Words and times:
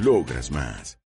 Logras 0.00 0.50
más. 0.50 0.98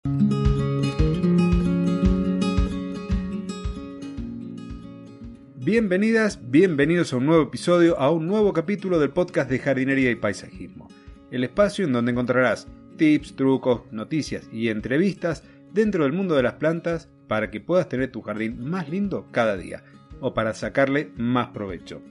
Bienvenidas, 5.56 6.38
bienvenidos 6.50 7.12
a 7.12 7.16
un 7.16 7.26
nuevo 7.26 7.42
episodio, 7.44 7.98
a 7.98 8.10
un 8.10 8.26
nuevo 8.26 8.52
capítulo 8.52 8.98
del 8.98 9.10
podcast 9.10 9.50
de 9.50 9.58
jardinería 9.58 10.10
y 10.10 10.16
paisajismo. 10.16 10.88
El 11.30 11.42
espacio 11.42 11.86
en 11.86 11.92
donde 11.92 12.12
encontrarás 12.12 12.68
tips, 12.96 13.34
trucos, 13.34 13.82
noticias 13.90 14.48
y 14.52 14.68
entrevistas 14.68 15.42
dentro 15.72 16.04
del 16.04 16.12
mundo 16.12 16.36
de 16.36 16.42
las 16.42 16.54
plantas 16.54 17.08
para 17.26 17.50
que 17.50 17.60
puedas 17.60 17.88
tener 17.88 18.12
tu 18.12 18.20
jardín 18.20 18.62
más 18.62 18.88
lindo 18.88 19.28
cada 19.32 19.56
día 19.56 19.82
o 20.20 20.34
para 20.34 20.54
sacarle 20.54 21.10
más 21.16 21.48
provecho. 21.48 22.02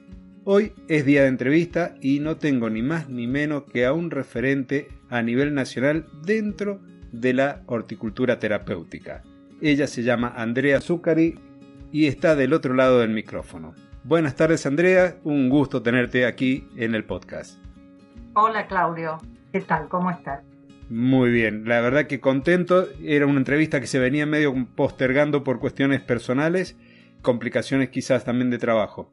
Hoy 0.45 0.73
es 0.89 1.05
día 1.05 1.21
de 1.21 1.29
entrevista 1.29 1.95
y 2.01 2.19
no 2.19 2.35
tengo 2.35 2.69
ni 2.69 2.81
más 2.81 3.07
ni 3.07 3.27
menos 3.27 3.63
que 3.63 3.85
a 3.85 3.93
un 3.93 4.11
referente 4.11 4.89
a 5.09 5.21
nivel 5.21 5.53
nacional 5.53 6.05
dentro 6.25 6.81
de 7.13 7.31
la 7.31 7.61
horticultura 7.65 8.39
terapéutica. 8.39 9.23
Ella 9.61 9.87
se 9.87 10.03
llama 10.03 10.33
Andrea 10.35 10.81
Zuccari 10.81 11.39
y 11.93 12.07
está 12.07 12.35
del 12.35 12.51
otro 12.51 12.73
lado 12.73 12.99
del 12.99 13.11
micrófono. 13.11 13.73
Buenas 14.03 14.35
tardes 14.35 14.65
Andrea, 14.65 15.15
un 15.23 15.47
gusto 15.47 15.81
tenerte 15.81 16.25
aquí 16.25 16.67
en 16.75 16.93
el 16.93 17.05
podcast. 17.05 17.57
Hola 18.33 18.67
Claudio, 18.67 19.19
¿qué 19.53 19.61
tal? 19.61 19.87
¿Cómo 19.87 20.11
estás? 20.11 20.43
Muy 20.89 21.31
bien, 21.31 21.63
la 21.69 21.79
verdad 21.79 22.07
que 22.07 22.19
contento, 22.19 22.89
era 23.01 23.27
una 23.27 23.37
entrevista 23.37 23.79
que 23.79 23.87
se 23.87 23.97
venía 23.97 24.25
medio 24.25 24.53
postergando 24.75 25.45
por 25.45 25.61
cuestiones 25.61 26.01
personales, 26.01 26.75
complicaciones 27.21 27.87
quizás 27.87 28.25
también 28.25 28.49
de 28.49 28.57
trabajo. 28.57 29.09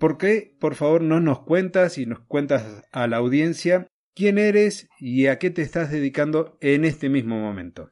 ¿Por 0.00 0.16
qué, 0.16 0.56
por 0.58 0.76
favor, 0.76 1.02
no 1.02 1.20
nos 1.20 1.40
cuentas 1.40 1.98
y 1.98 2.06
nos 2.06 2.20
cuentas 2.20 2.88
a 2.90 3.06
la 3.06 3.18
audiencia 3.18 3.86
quién 4.14 4.38
eres 4.38 4.88
y 4.98 5.26
a 5.26 5.38
qué 5.38 5.50
te 5.50 5.60
estás 5.60 5.90
dedicando 5.90 6.56
en 6.62 6.86
este 6.86 7.10
mismo 7.10 7.38
momento? 7.38 7.90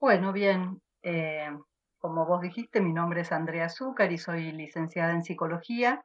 Bueno, 0.00 0.32
bien, 0.32 0.82
eh, 1.00 1.48
como 1.98 2.26
vos 2.26 2.42
dijiste, 2.42 2.80
mi 2.80 2.92
nombre 2.92 3.20
es 3.20 3.30
Andrea 3.30 3.66
Azúcar 3.66 4.10
y 4.10 4.18
soy 4.18 4.50
licenciada 4.50 5.12
en 5.12 5.22
psicología 5.22 6.04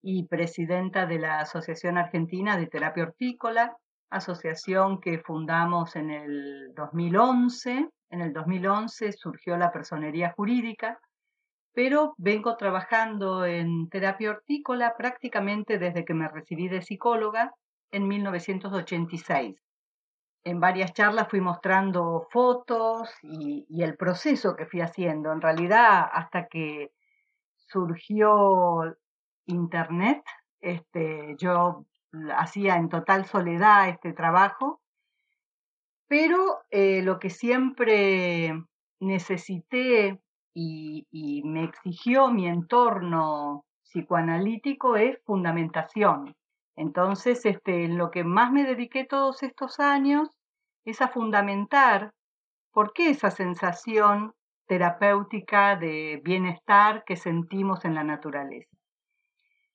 y 0.00 0.28
presidenta 0.28 1.06
de 1.06 1.18
la 1.18 1.40
Asociación 1.40 1.98
Argentina 1.98 2.56
de 2.56 2.68
Terapia 2.68 3.02
Hortícola, 3.02 3.76
asociación 4.10 5.00
que 5.00 5.18
fundamos 5.18 5.96
en 5.96 6.10
el 6.12 6.72
2011. 6.76 7.88
En 8.10 8.20
el 8.20 8.32
2011 8.32 9.10
surgió 9.10 9.56
la 9.56 9.72
personería 9.72 10.30
jurídica, 10.36 11.00
pero 11.72 12.14
vengo 12.18 12.56
trabajando 12.56 13.44
en 13.46 13.88
terapia 13.88 14.30
hortícola 14.30 14.94
prácticamente 14.96 15.78
desde 15.78 16.04
que 16.04 16.14
me 16.14 16.28
recibí 16.28 16.68
de 16.68 16.82
psicóloga 16.82 17.52
en 17.90 18.08
1986 18.08 19.62
en 20.44 20.60
varias 20.60 20.92
charlas 20.92 21.28
fui 21.28 21.40
mostrando 21.40 22.26
fotos 22.30 23.10
y, 23.22 23.82
el 23.82 23.96
proceso 23.96 24.56
que 24.56 24.66
fui 24.66 24.80
haciendo. 24.80 25.32
En 25.32 25.40
realidad, 25.40 26.08
hasta 26.12 26.48
que 26.48 26.92
surgió 27.56 28.96
Internet, 29.46 30.22
este, 30.60 31.36
yo 31.38 31.86
hacía 32.36 32.76
en 32.76 32.88
total 32.88 33.24
soledad 33.26 33.88
este 33.88 34.12
trabajo, 34.12 34.80
pero 36.08 36.58
eh, 36.70 37.02
lo 37.02 37.18
que 37.18 37.30
siempre 37.30 38.52
necesité 39.00 40.20
y, 40.54 41.42
me 41.44 41.64
exigió 41.64 42.30
mi 42.30 42.46
entorno 42.46 43.64
psicoanalítico 43.84 44.96
es 44.96 45.18
fundamentación. 45.24 46.34
Entonces, 46.76 47.44
este, 47.44 47.84
en 47.84 47.98
lo 47.98 48.10
que 48.10 48.24
más 48.24 48.52
me 48.52 48.64
dediqué 48.64 49.04
todos 49.04 49.42
estos 49.42 49.80
años 49.80 50.28
es 50.84 51.00
a 51.02 51.08
fundamentar 51.08 52.12
por 52.72 52.92
qué 52.92 53.10
esa 53.10 53.30
sensación 53.30 54.32
terapéutica 54.66 55.76
de 55.76 56.20
bienestar 56.24 57.04
que 57.04 57.16
sentimos 57.16 57.84
en 57.84 57.94
la 57.94 58.04
naturaleza. 58.04 58.70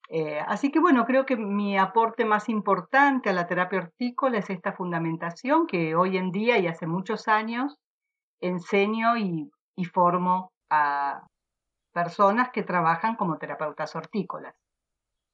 Eh, 0.09 0.39
así 0.47 0.71
que 0.71 0.79
bueno, 0.79 1.05
creo 1.05 1.25
que 1.25 1.35
mi 1.35 1.77
aporte 1.77 2.23
más 2.23 2.49
importante 2.49 3.29
a 3.29 3.33
la 3.33 3.45
terapia 3.45 3.79
hortícola 3.79 4.39
es 4.39 4.49
esta 4.49 4.71
fundamentación 4.71 5.67
que 5.67 5.95
hoy 5.95 6.17
en 6.17 6.31
día 6.31 6.57
y 6.57 6.67
hace 6.67 6.87
muchos 6.87 7.27
años 7.27 7.77
enseño 8.39 9.17
y 9.17 9.51
formo 9.93 10.51
a 10.69 11.27
personas 11.93 12.49
que 12.53 12.63
trabajan 12.63 13.15
como 13.15 13.37
terapeutas 13.37 13.95
hortícolas. 13.95 14.55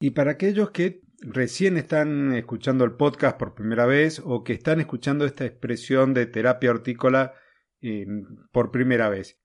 Y 0.00 0.10
para 0.10 0.32
aquellos 0.32 0.70
que 0.70 1.00
recién 1.20 1.76
están 1.76 2.32
escuchando 2.32 2.84
el 2.84 2.96
podcast 2.96 3.38
por 3.38 3.54
primera 3.54 3.86
vez 3.86 4.20
o 4.24 4.42
que 4.44 4.52
están 4.52 4.80
escuchando 4.80 5.24
esta 5.24 5.44
expresión 5.44 6.14
de 6.14 6.26
terapia 6.26 6.70
hortícola 6.70 7.32
eh, 7.80 8.06
por 8.52 8.70
primera 8.70 9.08
vez, 9.08 9.40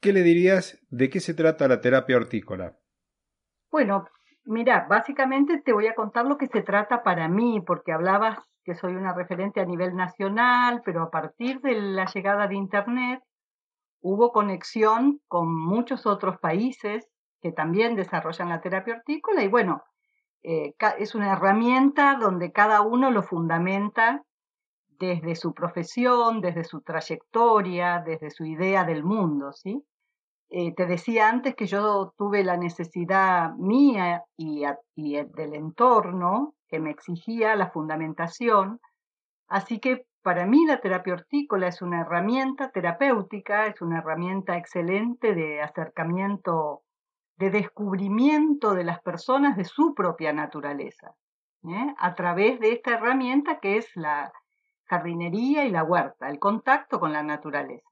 ¿qué 0.00 0.12
le 0.12 0.22
dirías 0.22 0.78
de 0.90 1.10
qué 1.10 1.20
se 1.20 1.34
trata 1.34 1.68
la 1.68 1.80
terapia 1.80 2.16
hortícola? 2.16 2.78
Bueno, 3.70 4.06
mira, 4.44 4.86
básicamente 4.88 5.60
te 5.64 5.72
voy 5.72 5.86
a 5.86 5.94
contar 5.94 6.26
lo 6.26 6.36
que 6.38 6.48
se 6.48 6.62
trata 6.62 7.02
para 7.02 7.28
mí, 7.28 7.62
porque 7.66 7.92
hablabas 7.92 8.38
que 8.64 8.74
soy 8.74 8.94
una 8.94 9.14
referente 9.14 9.60
a 9.60 9.64
nivel 9.64 9.94
nacional, 9.94 10.82
pero 10.84 11.02
a 11.02 11.10
partir 11.10 11.60
de 11.60 11.74
la 11.74 12.06
llegada 12.06 12.46
de 12.48 12.56
Internet 12.56 13.20
hubo 14.00 14.32
conexión 14.32 15.20
con 15.28 15.54
muchos 15.54 16.06
otros 16.06 16.38
países 16.38 17.08
que 17.40 17.52
también 17.52 17.96
desarrollan 17.96 18.48
la 18.48 18.60
terapia 18.60 18.94
hortícola 18.94 19.42
y 19.42 19.48
bueno, 19.48 19.82
eh, 20.42 20.74
es 20.98 21.14
una 21.14 21.32
herramienta 21.32 22.16
donde 22.20 22.52
cada 22.52 22.80
uno 22.82 23.10
lo 23.10 23.22
fundamenta 23.22 24.22
desde 24.88 25.34
su 25.34 25.54
profesión, 25.54 26.40
desde 26.40 26.64
su 26.64 26.82
trayectoria, 26.82 28.02
desde 28.04 28.30
su 28.30 28.44
idea 28.44 28.84
del 28.84 29.02
mundo, 29.02 29.52
¿sí? 29.52 29.82
Eh, 30.50 30.74
te 30.74 30.86
decía 30.86 31.28
antes 31.28 31.54
que 31.54 31.66
yo 31.66 32.12
tuve 32.18 32.42
la 32.42 32.56
necesidad 32.56 33.54
mía 33.54 34.24
y, 34.36 34.64
y 34.96 35.14
del 35.14 35.54
entorno 35.54 36.54
que 36.68 36.80
me 36.80 36.90
exigía 36.90 37.54
la 37.54 37.70
fundamentación, 37.70 38.80
así 39.46 39.78
que 39.78 40.06
para 40.22 40.46
mí 40.46 40.66
la 40.66 40.80
terapia 40.80 41.14
hortícola 41.14 41.68
es 41.68 41.82
una 41.82 42.02
herramienta 42.02 42.70
terapéutica, 42.70 43.66
es 43.66 43.80
una 43.80 43.98
herramienta 43.98 44.56
excelente 44.56 45.34
de 45.34 45.62
acercamiento 45.62 46.82
de 47.36 47.50
descubrimiento 47.50 48.74
de 48.74 48.84
las 48.84 49.00
personas 49.00 49.56
de 49.56 49.64
su 49.64 49.94
propia 49.94 50.32
naturaleza, 50.32 51.14
¿eh? 51.64 51.94
a 51.98 52.14
través 52.14 52.60
de 52.60 52.72
esta 52.72 52.94
herramienta 52.94 53.60
que 53.60 53.78
es 53.78 53.88
la 53.94 54.30
jardinería 54.84 55.64
y 55.64 55.70
la 55.70 55.82
huerta, 55.82 56.28
el 56.28 56.38
contacto 56.38 57.00
con 57.00 57.14
la 57.14 57.22
naturaleza. 57.22 57.88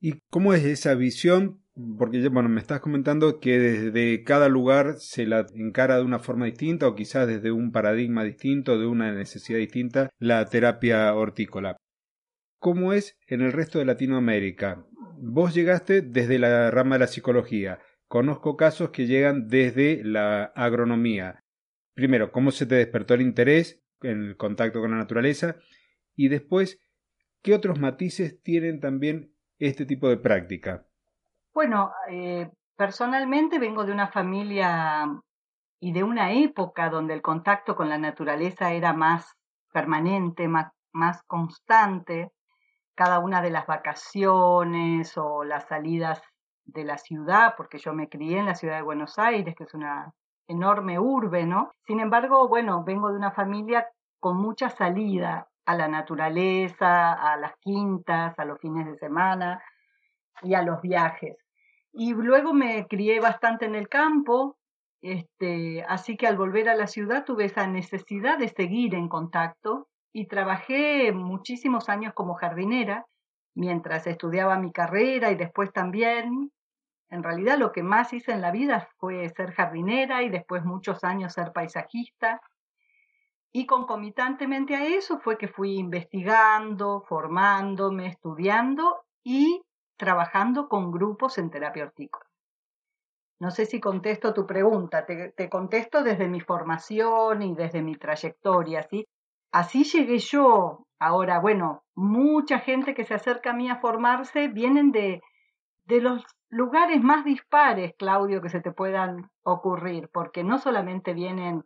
¿Y 0.00 0.20
cómo 0.30 0.54
es 0.54 0.64
esa 0.64 0.94
visión? 0.94 1.62
Porque 1.96 2.28
bueno, 2.28 2.48
me 2.48 2.60
estás 2.60 2.80
comentando 2.80 3.38
que 3.38 3.60
desde 3.60 4.24
cada 4.24 4.48
lugar 4.48 4.96
se 4.98 5.26
la 5.26 5.46
encara 5.54 5.98
de 5.98 6.02
una 6.02 6.18
forma 6.18 6.46
distinta 6.46 6.88
o 6.88 6.96
quizás 6.96 7.28
desde 7.28 7.52
un 7.52 7.70
paradigma 7.70 8.24
distinto, 8.24 8.80
de 8.80 8.86
una 8.86 9.12
necesidad 9.12 9.60
distinta, 9.60 10.10
la 10.18 10.44
terapia 10.46 11.14
hortícola. 11.14 11.76
¿Cómo 12.58 12.92
es 12.92 13.16
en 13.28 13.42
el 13.42 13.52
resto 13.52 13.78
de 13.78 13.84
Latinoamérica? 13.84 14.84
Vos 15.20 15.54
llegaste 15.54 16.02
desde 16.02 16.40
la 16.40 16.72
rama 16.72 16.96
de 16.96 17.00
la 17.00 17.06
psicología. 17.06 17.78
Conozco 18.08 18.56
casos 18.56 18.90
que 18.90 19.06
llegan 19.06 19.46
desde 19.46 20.02
la 20.02 20.46
agronomía. 20.56 21.44
Primero, 21.94 22.32
cómo 22.32 22.50
se 22.50 22.66
te 22.66 22.74
despertó 22.74 23.14
el 23.14 23.20
interés 23.20 23.80
en 24.02 24.24
el 24.24 24.36
contacto 24.36 24.80
con 24.80 24.90
la 24.90 24.96
naturaleza 24.96 25.56
y 26.16 26.26
después, 26.26 26.80
¿qué 27.40 27.54
otros 27.54 27.78
matices 27.78 28.42
tienen 28.42 28.80
también 28.80 29.32
este 29.58 29.86
tipo 29.86 30.08
de 30.08 30.16
práctica? 30.16 30.87
Bueno, 31.54 31.92
eh, 32.08 32.50
personalmente 32.76 33.58
vengo 33.58 33.84
de 33.84 33.92
una 33.92 34.08
familia 34.08 35.06
y 35.80 35.92
de 35.92 36.04
una 36.04 36.32
época 36.32 36.90
donde 36.90 37.14
el 37.14 37.22
contacto 37.22 37.74
con 37.74 37.88
la 37.88 37.98
naturaleza 37.98 38.72
era 38.72 38.92
más 38.92 39.34
permanente, 39.72 40.48
más, 40.48 40.72
más 40.92 41.22
constante. 41.26 42.32
Cada 42.94 43.18
una 43.20 43.42
de 43.42 43.50
las 43.50 43.66
vacaciones 43.66 45.16
o 45.16 45.44
las 45.44 45.66
salidas 45.68 46.20
de 46.64 46.84
la 46.84 46.98
ciudad, 46.98 47.54
porque 47.56 47.78
yo 47.78 47.92
me 47.92 48.08
crié 48.08 48.38
en 48.38 48.46
la 48.46 48.54
ciudad 48.54 48.76
de 48.76 48.82
Buenos 48.82 49.18
Aires, 49.18 49.54
que 49.56 49.64
es 49.64 49.74
una 49.74 50.12
enorme 50.48 50.98
urbe, 50.98 51.46
¿no? 51.46 51.72
Sin 51.86 52.00
embargo, 52.00 52.48
bueno, 52.48 52.84
vengo 52.84 53.10
de 53.10 53.16
una 53.16 53.32
familia 53.32 53.86
con 54.20 54.36
mucha 54.36 54.68
salida 54.68 55.48
a 55.64 55.74
la 55.74 55.88
naturaleza, 55.88 57.12
a 57.12 57.36
las 57.36 57.56
quintas, 57.60 58.38
a 58.38 58.44
los 58.44 58.58
fines 58.60 58.86
de 58.86 58.96
semana 58.96 59.62
y 60.42 60.54
a 60.54 60.62
los 60.62 60.80
viajes. 60.80 61.36
Y 61.92 62.12
luego 62.14 62.52
me 62.52 62.86
crié 62.86 63.20
bastante 63.20 63.64
en 63.64 63.74
el 63.74 63.88
campo, 63.88 64.56
este, 65.00 65.84
así 65.88 66.16
que 66.16 66.26
al 66.26 66.36
volver 66.36 66.68
a 66.68 66.74
la 66.74 66.86
ciudad 66.86 67.24
tuve 67.24 67.44
esa 67.44 67.66
necesidad 67.66 68.38
de 68.38 68.48
seguir 68.48 68.94
en 68.94 69.08
contacto 69.08 69.88
y 70.12 70.26
trabajé 70.26 71.12
muchísimos 71.12 71.88
años 71.88 72.12
como 72.14 72.34
jardinera 72.34 73.06
mientras 73.54 74.06
estudiaba 74.06 74.58
mi 74.58 74.72
carrera 74.72 75.30
y 75.30 75.34
después 75.34 75.72
también. 75.72 76.50
En 77.10 77.22
realidad 77.22 77.58
lo 77.58 77.72
que 77.72 77.82
más 77.82 78.12
hice 78.12 78.32
en 78.32 78.42
la 78.42 78.50
vida 78.50 78.88
fue 78.98 79.28
ser 79.30 79.52
jardinera 79.52 80.22
y 80.22 80.28
después 80.28 80.64
muchos 80.64 81.02
años 81.04 81.32
ser 81.32 81.52
paisajista. 81.52 82.40
Y 83.50 83.66
concomitantemente 83.66 84.76
a 84.76 84.86
eso 84.86 85.18
fue 85.20 85.38
que 85.38 85.48
fui 85.48 85.78
investigando, 85.78 87.02
formándome, 87.08 88.06
estudiando 88.06 89.04
y 89.24 89.62
trabajando 89.98 90.68
con 90.68 90.90
grupos 90.90 91.36
en 91.36 91.50
terapia 91.50 91.84
hortícola. 91.84 92.24
No 93.40 93.50
sé 93.50 93.66
si 93.66 93.80
contesto 93.80 94.32
tu 94.32 94.46
pregunta, 94.46 95.04
te, 95.06 95.30
te, 95.32 95.48
contesto 95.48 96.02
desde 96.02 96.28
mi 96.28 96.40
formación 96.40 97.42
y 97.42 97.54
desde 97.54 97.82
mi 97.82 97.94
trayectoria, 97.94 98.82
¿sí? 98.90 99.06
Así 99.52 99.84
llegué 99.84 100.18
yo. 100.18 100.84
Ahora, 100.98 101.38
bueno, 101.38 101.84
mucha 101.94 102.58
gente 102.58 102.94
que 102.94 103.04
se 103.04 103.14
acerca 103.14 103.50
a 103.50 103.54
mí 103.54 103.70
a 103.70 103.80
formarse 103.80 104.48
vienen 104.48 104.90
de, 104.90 105.22
de 105.84 106.00
los 106.00 106.24
lugares 106.48 107.00
más 107.02 107.24
dispares, 107.24 107.94
Claudio, 107.96 108.42
que 108.42 108.48
se 108.48 108.60
te 108.60 108.72
puedan 108.72 109.30
ocurrir, 109.42 110.08
porque 110.12 110.42
no 110.42 110.58
solamente 110.58 111.14
vienen 111.14 111.64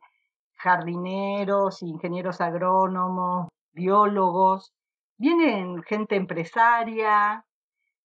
jardineros, 0.56 1.82
ingenieros 1.82 2.40
agrónomos, 2.40 3.49
biólogos, 3.73 4.73
vienen 5.17 5.82
gente 5.82 6.17
empresaria, 6.17 7.44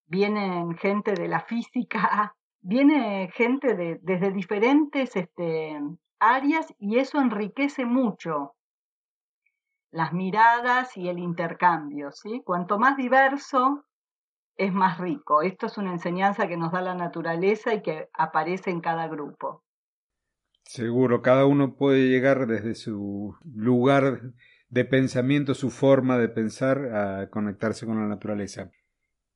vienen 0.07 0.75
gente 0.77 1.13
de 1.13 1.27
la 1.27 1.42
física, 1.42 2.36
viene 2.62 3.30
gente 3.33 3.75
de, 3.75 4.00
desde 4.01 4.31
diferentes 4.31 5.15
este, 5.15 5.80
áreas 6.19 6.74
y 6.80 6.98
eso 6.98 7.19
enriquece 7.19 7.86
mucho 7.86 8.54
las 9.92 10.13
miradas 10.13 10.98
y 10.98 11.07
el 11.07 11.19
intercambio, 11.19 12.12
¿sí? 12.12 12.42
Cuanto 12.44 12.77
más 12.77 12.98
diverso, 12.98 13.86
es 14.56 14.74
más 14.74 15.00
rico. 15.00 15.42
Esto 15.42 15.68
es 15.68 15.77
una 15.77 15.92
enseñanza 15.92 16.48
que 16.48 16.57
nos 16.57 16.71
da 16.71 16.81
la 16.81 16.95
naturaleza 16.95 17.74
y 17.74 17.81
que 17.81 18.09
aparece 18.13 18.69
en 18.69 18.81
cada 18.81 19.07
grupo. 19.07 19.63
Seguro, 20.63 21.21
cada 21.21 21.45
uno 21.45 21.75
puede 21.75 22.09
llegar 22.09 22.45
desde 22.48 22.75
su 22.75 23.36
lugar 23.45 24.33
de 24.69 24.83
pensamiento, 24.83 25.54
su 25.54 25.69
forma 25.69 26.18
de 26.18 26.27
pensar, 26.27 26.77
a 26.94 27.30
conectarse 27.30 27.86
con 27.86 28.01
la 28.01 28.07
naturaleza. 28.07 28.71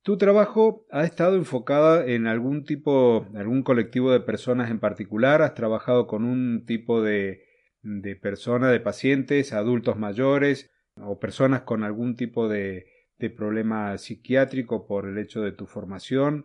Tu 0.02 0.18
trabajo 0.18 0.84
ha 0.90 1.04
estado 1.04 1.36
enfocada 1.36 2.06
en 2.06 2.26
algún 2.26 2.64
tipo, 2.64 3.26
algún 3.34 3.62
colectivo 3.62 4.10
de 4.12 4.20
personas 4.20 4.70
en 4.70 4.80
particular, 4.80 5.42
has 5.42 5.54
trabajado 5.54 6.06
con 6.06 6.24
un 6.24 6.64
tipo 6.66 7.02
de 7.02 7.42
de 7.82 8.16
personas, 8.16 8.70
de 8.70 8.80
pacientes, 8.80 9.52
adultos 9.52 9.98
mayores 9.98 10.70
o 10.96 11.18
personas 11.18 11.62
con 11.62 11.82
algún 11.82 12.16
tipo 12.16 12.48
de, 12.48 12.86
de 13.18 13.30
problema 13.30 13.96
psiquiátrico 13.98 14.86
por 14.86 15.08
el 15.08 15.18
hecho 15.18 15.42
de 15.42 15.52
tu 15.52 15.66
formación, 15.66 16.44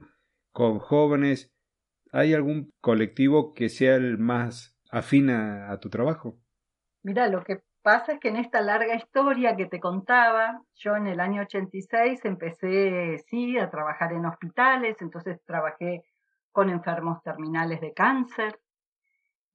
con 0.52 0.80
jóvenes. 0.80 1.54
¿Hay 2.12 2.34
algún 2.34 2.72
colectivo 2.82 3.54
que 3.54 3.70
sea 3.70 3.96
el 3.96 4.18
más 4.18 4.78
afín 4.90 5.30
a, 5.30 5.78
tu 5.80 5.90
trabajo? 5.90 6.40
Mira, 7.04 7.28
lo 7.28 7.44
que 7.44 7.60
pasa 7.88 8.12
es 8.12 8.20
que 8.20 8.28
en 8.28 8.36
esta 8.36 8.60
larga 8.60 8.96
historia 8.96 9.56
que 9.56 9.66
te 9.66 9.80
contaba, 9.80 10.62
yo 10.76 10.98
en 10.98 11.08
el 11.08 11.22
año 11.22 11.44
86 11.44 12.26
empecé, 12.26 13.24
sí, 13.30 13.58
a 13.58 13.70
trabajar 13.70 14.12
en 14.12 14.26
hospitales, 14.26 14.98
entonces 15.00 15.40
trabajé 15.46 16.04
con 16.52 16.70
enfermos 16.70 17.24
terminales 17.24 17.80
de 17.80 17.94
cáncer, 17.94 18.60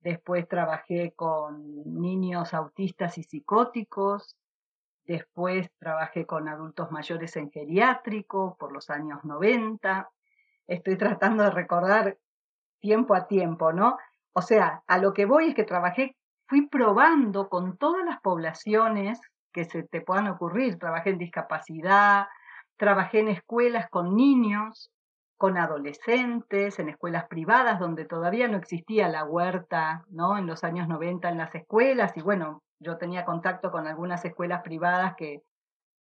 Después 0.02 0.49
trabajé 0.49 1.12
con 1.14 1.84
niños 2.00 2.55
autistas 2.55 3.19
y 3.19 3.23
psicóticos. 3.23 4.37
Después 5.05 5.70
trabajé 5.79 6.26
con 6.26 6.49
adultos 6.49 6.90
mayores 6.90 7.37
en 7.37 7.52
geriátrico 7.52 8.56
por 8.58 8.73
los 8.73 8.90
años 8.90 9.25
90. 9.25 10.11
Estoy 10.67 10.96
tratando 10.96 11.44
de 11.44 11.50
recordar 11.50 12.19
tiempo 12.81 13.14
a 13.14 13.29
tiempo, 13.29 13.73
¿no? 13.73 13.96
O 14.32 14.43
sea, 14.43 14.82
a 14.88 14.99
lo 14.99 15.12
que 15.12 15.25
voy 15.25 15.50
es 15.50 15.55
que 15.55 15.64
trabajé, 15.64 16.17
fui 16.52 16.69
probando 16.69 17.49
con 17.49 17.78
todas 17.78 18.04
las 18.04 18.20
poblaciones 18.20 19.19
que 19.54 19.64
se 19.64 19.84
te 19.84 20.02
puedan 20.02 20.28
ocurrir. 20.28 20.78
Trabajé 20.78 21.08
en 21.08 21.16
discapacidad, 21.16 22.26
trabajé 22.76 23.20
en 23.20 23.28
escuelas 23.28 23.88
con 23.88 24.14
niños, 24.14 24.90
con 25.38 25.56
adolescentes, 25.56 26.78
en 26.78 26.90
escuelas 26.90 27.25
privadas 27.31 27.81
donde 27.81 28.04
todavía 28.04 28.49
no 28.49 28.58
existía 28.58 29.08
la 29.08 29.25
huerta, 29.25 30.04
¿no? 30.10 30.37
En 30.37 30.46
los 30.46 30.62
años 30.62 30.88
90 30.88 31.31
en 31.31 31.38
las 31.38 31.54
escuelas 31.54 32.14
y 32.19 32.20
bueno, 32.20 32.60
yo 32.81 32.98
tenía 32.98 33.25
contacto 33.25 33.70
con 33.70 33.87
algunas 33.87 34.22
escuelas 34.22 34.60
privadas 34.60 35.14
que 35.16 35.40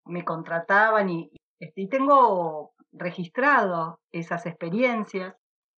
me 0.03 0.25
contrataban 0.25 1.09
y, 1.09 1.31
y 1.59 1.87
tengo 1.87 2.73
registrado 2.91 4.01
esas 4.11 4.45
experiencias. 4.45 5.33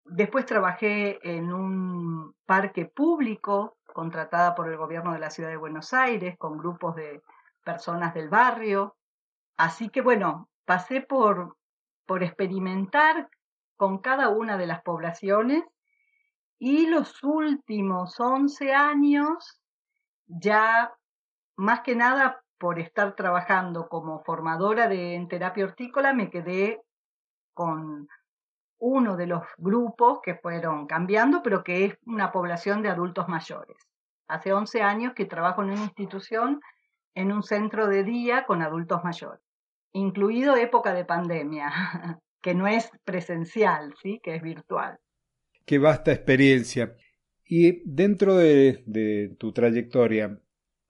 Después 0.07 0.47
trabajé 0.47 1.19
en 1.23 1.53
un 1.53 2.33
parque 2.47 2.87
público 2.87 3.77
contratada 3.93 4.55
por 4.55 4.69
el 4.69 4.77
gobierno 4.77 5.13
de 5.13 5.19
la 5.19 5.31
ciudad 5.31 5.51
de 5.51 5.57
Buenos 5.57 5.93
Aires 5.93 6.37
con 6.39 6.59
grupos 6.59 6.97
de 6.97 7.23
personas 7.65 8.15
del 8.15 8.29
barrio. 8.29 8.97
Así 9.57 9.89
que 9.89 10.01
bueno, 10.01 10.49
pasé 10.65 11.01
por, 11.01 11.57
por 12.07 12.23
experimentar 12.23 13.29
con 13.77 13.99
cada 13.99 14.29
una 14.29 14.57
de 14.57 14.67
las 14.67 14.83
poblaciones 14.83 15.65
y 16.59 16.87
los 16.87 17.23
últimos 17.25 18.19
11 18.21 18.73
años 18.73 19.61
ya 20.27 20.95
más 21.57 21.81
que 21.81 21.97
nada 21.97 22.43
por 22.59 22.79
estar 22.79 23.17
trabajando 23.17 23.89
como 23.89 24.23
formadora 24.23 24.87
de, 24.87 25.15
en 25.15 25.29
terapia 25.29 25.65
hortícola 25.65 26.13
me 26.13 26.31
quedé 26.31 26.81
con 27.55 28.09
uno 28.83 29.17
de 29.17 29.27
los 29.27 29.45
grupos 29.59 30.21
que 30.23 30.35
fueron 30.35 30.87
cambiando, 30.87 31.43
pero 31.43 31.63
que 31.63 31.85
es 31.85 31.95
una 32.05 32.33
población 32.33 32.83
de 32.83 32.89
adultos 32.89 33.29
mayores. 33.29 33.77
Hace 34.27 34.53
11 34.53 34.83
años 34.83 35.13
que 35.15 35.25
trabajo 35.25 35.63
en 35.63 35.71
una 35.71 35.85
institución, 35.85 36.61
en 37.15 37.31
un 37.31 37.43
centro 37.43 37.87
de 37.87 38.03
día 38.03 38.45
con 38.45 38.63
adultos 38.63 39.05
mayores, 39.05 39.41
incluido 39.93 40.57
época 40.57 40.95
de 40.95 41.05
pandemia. 41.05 41.71
que 42.43 42.55
no 42.55 42.67
es 42.67 42.91
presencial, 43.05 43.95
¿sí? 44.03 44.21
que 44.23 44.35
es 44.35 44.43
virtual. 44.43 44.99
Qué 45.65 45.79
vasta 45.79 46.13
experiencia. 46.13 46.97
Y 47.47 47.83
dentro 47.89 48.37
de, 48.37 49.35
tu 49.39 49.53
trayectoria, 49.53 50.41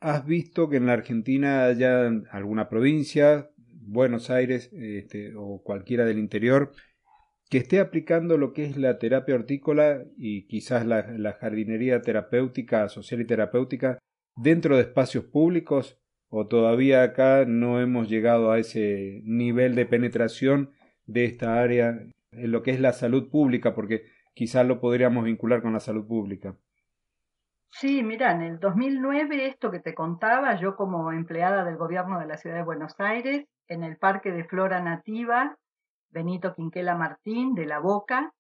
¿has 0.01 0.25
visto 0.25 0.69
que 0.69 0.79
en 0.79 0.87
la 0.87 0.95
Argentina 0.95 1.65
haya 1.65 2.11
alguna 2.31 2.69
provincia, 2.69 3.51
Buenos 3.85 4.31
Aires 4.31 4.71
este, 4.73 5.35
o 5.37 5.63
cualquiera 5.63 6.07
del 6.07 6.19
interior, 6.19 6.73
que 7.53 7.59
esté 7.59 7.81
aplicando 7.81 8.39
lo 8.39 8.55
que 8.55 8.65
es 8.65 8.79
la 8.79 8.99
terapia 8.99 9.35
hortícola 9.35 10.05
y 10.17 10.47
quizás 10.47 10.87
la, 10.87 11.07
la 11.09 11.35
jardinería 11.35 12.01
terapéutica, 12.01 12.89
social 12.89 13.21
y 13.21 13.27
terapéutica, 13.27 13.99
dentro 14.35 14.77
de 14.77 14.85
espacios 14.85 15.25
públicos? 15.25 16.01
¿O 16.31 16.47
todavía 16.47 17.03
acá 17.03 17.45
no 17.47 17.79
hemos 17.79 18.09
llegado 18.09 18.53
a 18.53 18.59
ese 18.59 19.21
nivel 19.25 19.75
de 19.75 19.85
penetración 19.85 20.73
de 21.05 21.27
esta 21.27 21.61
área 21.61 22.01
en 22.31 22.53
lo 22.53 22.63
que 22.63 22.71
es 22.71 22.81
la 22.81 22.95
salud 22.95 23.29
pública, 23.29 23.75
porque 23.75 24.07
quizás 24.33 24.67
lo 24.67 24.81
podríamos 24.81 25.25
vincular 25.25 25.61
con 25.61 25.75
la 25.75 25.81
salud 25.81 26.07
pública. 26.07 26.57
Sí, 27.69 28.03
mira, 28.03 28.33
en 28.33 28.41
el 28.41 28.61
2009 28.61 29.47
esto 29.47 29.71
que 29.71 29.81
te 29.81 29.95
contaba, 29.95 30.59
yo 30.59 30.75
como 30.75 31.13
empleada 31.13 31.67
del 31.67 31.77
gobierno 31.77 32.19
de 32.19 32.29
la 32.29 32.39
ciudad 32.39 32.57
de 32.57 32.65
Buenos 32.65 32.95
Aires, 32.99 33.45
en 33.69 33.83
el 33.83 33.99
Parque 33.99 34.33
de 34.33 34.45
Flora 34.45 34.83
Nativa, 34.83 35.59
Benito 36.13 36.55
Quinquela 36.55 36.95
Martín, 36.95 37.55
de 37.55 37.67
La 37.67 37.79
Boca, 37.79 38.33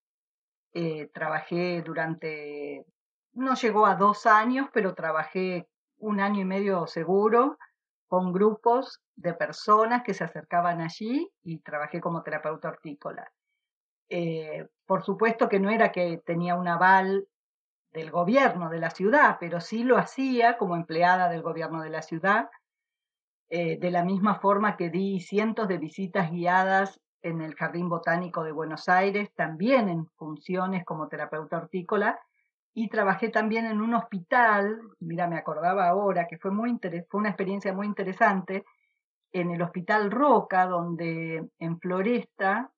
eh, 0.74 1.10
trabajé 1.12 1.82
durante, 1.82 2.84
no 3.32 3.54
llegó 3.54 3.86
a 3.86 3.96
dos 3.96 4.26
años, 4.26 4.68
pero 4.72 4.94
trabajé 4.94 5.66
un 5.98 6.20
año 6.20 6.40
y 6.40 6.44
medio 6.44 6.86
seguro 6.86 7.58
con 8.06 8.32
grupos 8.32 9.00
de 9.16 9.32
personas 9.32 10.02
que 10.02 10.14
se 10.14 10.24
acercaban 10.24 10.80
allí 10.80 11.30
y 11.42 11.60
trabajé 11.60 12.00
como 12.00 12.22
terapeuta 12.22 12.68
hortícola. 12.68 13.32
Eh, 14.08 14.66
por 14.84 15.02
supuesto 15.02 15.48
que 15.48 15.58
no 15.58 15.70
era 15.70 15.92
que 15.92 16.18
tenía 16.18 16.54
un 16.54 16.68
aval 16.68 17.26
del 17.92 18.10
gobierno 18.10 18.68
de 18.68 18.80
la 18.80 18.90
ciudad, 18.90 19.38
pero 19.40 19.60
sí 19.60 19.84
lo 19.84 19.96
hacía 19.96 20.58
como 20.58 20.76
empleada 20.76 21.28
del 21.30 21.42
gobierno 21.42 21.82
de 21.82 21.90
la 21.90 22.02
ciudad, 22.02 22.50
eh, 23.48 23.78
de 23.78 23.90
la 23.90 24.04
misma 24.04 24.40
forma 24.40 24.76
que 24.76 24.90
di 24.90 25.20
cientos 25.20 25.68
de 25.68 25.78
visitas 25.78 26.30
guiadas 26.30 27.00
en 27.22 27.40
el 27.40 27.54
Jardín 27.54 27.88
Botánico 27.88 28.44
de 28.44 28.52
Buenos 28.52 28.88
Aires, 28.88 29.32
también 29.34 29.88
en 29.88 30.06
funciones 30.16 30.84
como 30.84 31.08
terapeuta 31.08 31.58
hortícola, 31.58 32.18
y 32.74 32.88
trabajé 32.88 33.28
también 33.28 33.66
en 33.66 33.80
un 33.80 33.94
hospital, 33.94 34.80
mira, 35.00 35.28
me 35.28 35.36
acordaba 35.36 35.88
ahora 35.88 36.26
que 36.26 36.38
fue, 36.38 36.50
muy 36.50 36.78
fue 37.08 37.20
una 37.20 37.28
experiencia 37.28 37.72
muy 37.72 37.86
interesante, 37.86 38.64
en 39.32 39.50
el 39.50 39.62
Hospital 39.62 40.10
Roca, 40.10 40.66
donde 40.66 41.48
en 41.58 41.78
Floresta 41.80 42.70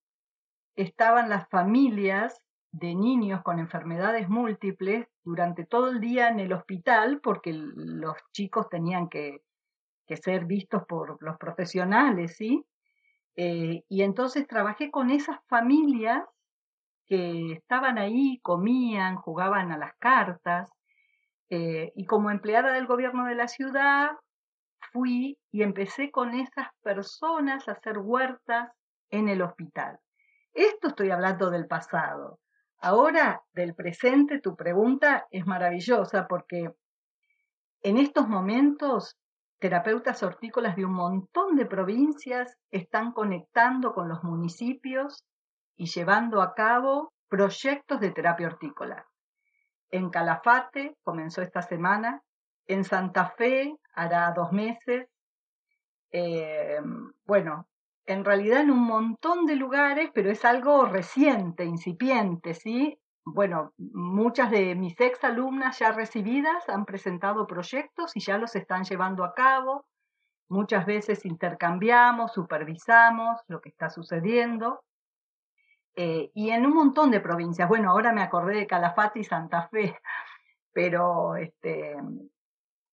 estaban 0.76 1.28
las 1.28 1.48
familias 1.48 2.40
de 2.72 2.94
niños 2.94 3.42
con 3.42 3.58
enfermedades 3.58 4.28
múltiples 4.28 5.06
durante 5.22 5.64
todo 5.64 5.90
el 5.90 6.00
día 6.00 6.28
en 6.28 6.40
el 6.40 6.52
hospital, 6.52 7.20
porque 7.22 7.52
los 7.52 8.16
chicos 8.32 8.68
tenían 8.68 9.08
que, 9.08 9.42
ser 10.20 10.44
vistos 10.44 10.84
por 10.86 11.20
los 11.22 11.38
profesionales, 11.38 12.36
¿sí? 12.36 12.64
Eh, 13.36 13.84
y 13.88 14.02
entonces 14.02 14.46
trabajé 14.46 14.90
con 14.90 15.10
esas 15.10 15.38
familias 15.48 16.24
que 17.06 17.52
estaban 17.52 17.98
ahí, 17.98 18.38
comían, 18.42 19.16
jugaban 19.16 19.72
a 19.72 19.78
las 19.78 19.94
cartas, 19.98 20.70
eh, 21.50 21.92
y 21.94 22.06
como 22.06 22.30
empleada 22.30 22.72
del 22.72 22.86
gobierno 22.86 23.26
de 23.26 23.34
la 23.34 23.48
ciudad, 23.48 24.12
fui 24.92 25.38
y 25.50 25.62
empecé 25.62 26.10
con 26.10 26.34
esas 26.34 26.68
personas 26.82 27.68
a 27.68 27.72
hacer 27.72 27.98
huertas 27.98 28.70
en 29.10 29.28
el 29.28 29.42
hospital. 29.42 29.98
Esto 30.52 30.88
estoy 30.88 31.10
hablando 31.10 31.50
del 31.50 31.66
pasado. 31.66 32.38
Ahora, 32.78 33.42
del 33.52 33.74
presente, 33.74 34.40
tu 34.40 34.56
pregunta 34.56 35.26
es 35.30 35.46
maravillosa 35.46 36.26
porque 36.28 36.70
en 37.82 37.96
estos 37.98 38.28
momentos 38.28 39.16
terapeutas 39.58 40.22
hortícolas 40.22 40.76
de 40.76 40.84
un 40.84 40.92
montón 40.92 41.56
de 41.56 41.66
provincias 41.66 42.56
están 42.70 43.12
conectando 43.12 43.94
con 43.94 44.08
los 44.08 44.22
municipios 44.22 45.24
y 45.76 45.86
llevando 45.86 46.42
a 46.42 46.54
cabo 46.54 47.12
proyectos 47.28 48.00
de 48.00 48.10
terapia 48.10 48.48
hortícola. 48.48 49.06
En 49.90 50.10
Calafate 50.10 50.96
comenzó 51.02 51.42
esta 51.42 51.62
semana, 51.62 52.22
en 52.66 52.84
Santa 52.84 53.30
Fe 53.36 53.76
hará 53.94 54.32
dos 54.34 54.52
meses, 54.52 55.08
eh, 56.10 56.80
bueno, 57.24 57.68
en 58.06 58.24
realidad 58.24 58.60
en 58.60 58.70
un 58.70 58.84
montón 58.84 59.46
de 59.46 59.56
lugares, 59.56 60.10
pero 60.14 60.30
es 60.30 60.44
algo 60.44 60.84
reciente, 60.84 61.64
incipiente, 61.64 62.54
¿sí? 62.54 62.98
Bueno, 63.26 63.72
muchas 63.78 64.50
de 64.50 64.74
mis 64.74 65.00
ex 65.00 65.24
alumnas 65.24 65.78
ya 65.78 65.92
recibidas 65.92 66.68
han 66.68 66.84
presentado 66.84 67.46
proyectos 67.46 68.14
y 68.16 68.20
ya 68.20 68.36
los 68.36 68.54
están 68.54 68.84
llevando 68.84 69.24
a 69.24 69.34
cabo. 69.34 69.86
Muchas 70.48 70.84
veces 70.84 71.24
intercambiamos, 71.24 72.34
supervisamos 72.34 73.40
lo 73.48 73.62
que 73.62 73.70
está 73.70 73.88
sucediendo. 73.88 74.84
Eh, 75.96 76.30
y 76.34 76.50
en 76.50 76.66
un 76.66 76.74
montón 76.74 77.10
de 77.10 77.20
provincias. 77.20 77.68
Bueno, 77.68 77.90
ahora 77.90 78.12
me 78.12 78.22
acordé 78.22 78.56
de 78.56 78.66
Calafate 78.66 79.20
y 79.20 79.24
Santa 79.24 79.68
Fe, 79.68 79.98
pero 80.72 81.36
este, 81.36 81.96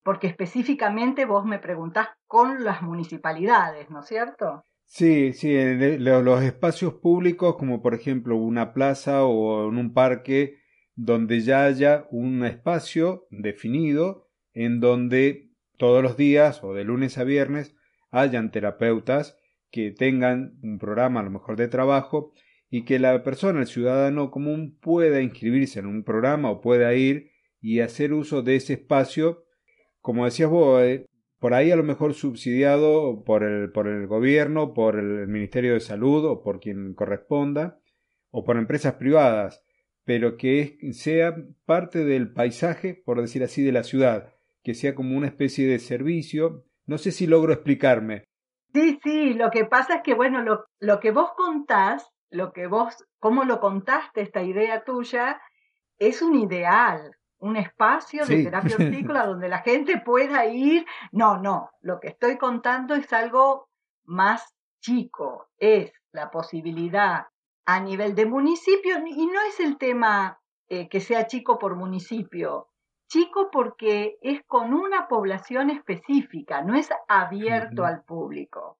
porque 0.03 0.27
específicamente 0.27 1.25
vos 1.25 1.45
me 1.45 1.59
preguntás 1.59 2.09
con 2.27 2.63
las 2.63 2.81
municipalidades, 2.81 3.89
¿no 3.89 3.99
es 4.01 4.07
cierto? 4.07 4.65
Sí, 4.93 5.31
sí, 5.31 5.55
los 5.99 6.43
espacios 6.43 6.95
públicos, 6.95 7.55
como 7.55 7.81
por 7.81 7.93
ejemplo 7.93 8.35
una 8.35 8.73
plaza 8.73 9.23
o 9.23 9.69
en 9.69 9.77
un 9.77 9.93
parque, 9.93 10.57
donde 10.95 11.39
ya 11.39 11.63
haya 11.63 12.07
un 12.11 12.43
espacio 12.43 13.25
definido 13.29 14.29
en 14.53 14.81
donde 14.81 15.49
todos 15.77 16.03
los 16.03 16.17
días 16.17 16.61
o 16.61 16.73
de 16.73 16.83
lunes 16.83 17.17
a 17.17 17.23
viernes 17.23 17.73
hayan 18.09 18.51
terapeutas 18.51 19.37
que 19.71 19.91
tengan 19.91 20.59
un 20.61 20.77
programa 20.77 21.21
a 21.21 21.23
lo 21.23 21.31
mejor 21.31 21.55
de 21.55 21.69
trabajo 21.69 22.33
y 22.69 22.83
que 22.83 22.99
la 22.99 23.23
persona, 23.23 23.61
el 23.61 23.67
ciudadano 23.67 24.29
común, 24.29 24.77
pueda 24.81 25.21
inscribirse 25.21 25.79
en 25.79 25.85
un 25.85 26.03
programa 26.03 26.51
o 26.51 26.59
pueda 26.59 26.93
ir 26.95 27.31
y 27.61 27.79
hacer 27.79 28.11
uso 28.11 28.41
de 28.41 28.57
ese 28.57 28.73
espacio, 28.73 29.45
como 30.01 30.25
decías 30.25 30.49
vos, 30.49 30.81
eh, 30.83 31.05
por 31.41 31.55
ahí 31.55 31.71
a 31.71 31.75
lo 31.75 31.81
mejor 31.81 32.13
subsidiado 32.13 33.23
por 33.25 33.41
el, 33.41 33.71
por 33.71 33.87
el 33.87 34.05
gobierno, 34.05 34.75
por 34.75 34.99
el 34.99 35.27
Ministerio 35.27 35.73
de 35.73 35.79
Salud 35.79 36.23
o 36.23 36.43
por 36.43 36.59
quien 36.59 36.93
corresponda, 36.93 37.79
o 38.29 38.43
por 38.43 38.57
empresas 38.57 38.93
privadas, 38.93 39.65
pero 40.05 40.37
que 40.37 40.77
sea 40.91 41.35
parte 41.65 42.05
del 42.05 42.31
paisaje, 42.31 42.93
por 42.93 43.19
decir 43.19 43.41
así, 43.43 43.63
de 43.63 43.71
la 43.71 43.81
ciudad, 43.81 44.35
que 44.63 44.75
sea 44.75 44.93
como 44.93 45.17
una 45.17 45.25
especie 45.25 45.65
de 45.65 45.79
servicio. 45.79 46.63
No 46.85 46.99
sé 46.99 47.11
si 47.11 47.25
logro 47.25 47.53
explicarme. 47.53 48.25
Sí, 48.71 48.99
sí, 49.03 49.33
lo 49.33 49.49
que 49.49 49.65
pasa 49.65 49.95
es 49.95 50.01
que, 50.03 50.13
bueno, 50.13 50.43
lo, 50.43 50.65
lo 50.79 50.99
que 50.99 51.09
vos 51.09 51.31
contás, 51.35 52.07
lo 52.29 52.53
que 52.53 52.67
vos, 52.67 53.03
cómo 53.17 53.45
lo 53.45 53.59
contaste, 53.59 54.21
esta 54.21 54.43
idea 54.43 54.83
tuya, 54.83 55.41
es 55.97 56.21
un 56.21 56.35
ideal, 56.35 57.15
un 57.41 57.57
espacio 57.57 58.25
de 58.25 58.43
terapia 58.43 58.75
hortícola 58.79 59.25
donde 59.25 59.49
la 59.49 59.59
gente 59.59 59.99
pueda 59.99 60.45
ir. 60.45 60.85
No, 61.11 61.37
no, 61.37 61.71
lo 61.81 61.99
que 61.99 62.09
estoy 62.09 62.37
contando 62.37 62.95
es 62.95 63.11
algo 63.11 63.69
más 64.05 64.55
chico, 64.79 65.49
es 65.57 65.91
la 66.11 66.31
posibilidad 66.31 67.27
a 67.65 67.79
nivel 67.79 68.15
de 68.15 68.25
municipio, 68.25 68.97
y 69.05 69.27
no 69.27 69.41
es 69.47 69.59
el 69.59 69.77
tema 69.77 70.39
eh, 70.67 70.89
que 70.89 70.99
sea 70.99 71.27
chico 71.27 71.59
por 71.59 71.75
municipio, 71.75 72.69
chico 73.07 73.49
porque 73.51 74.17
es 74.21 74.41
con 74.45 74.73
una 74.73 75.07
población 75.07 75.69
específica, 75.69 76.63
no 76.63 76.75
es 76.75 76.89
abierto 77.07 77.85
al 77.85 78.03
público. 78.03 78.79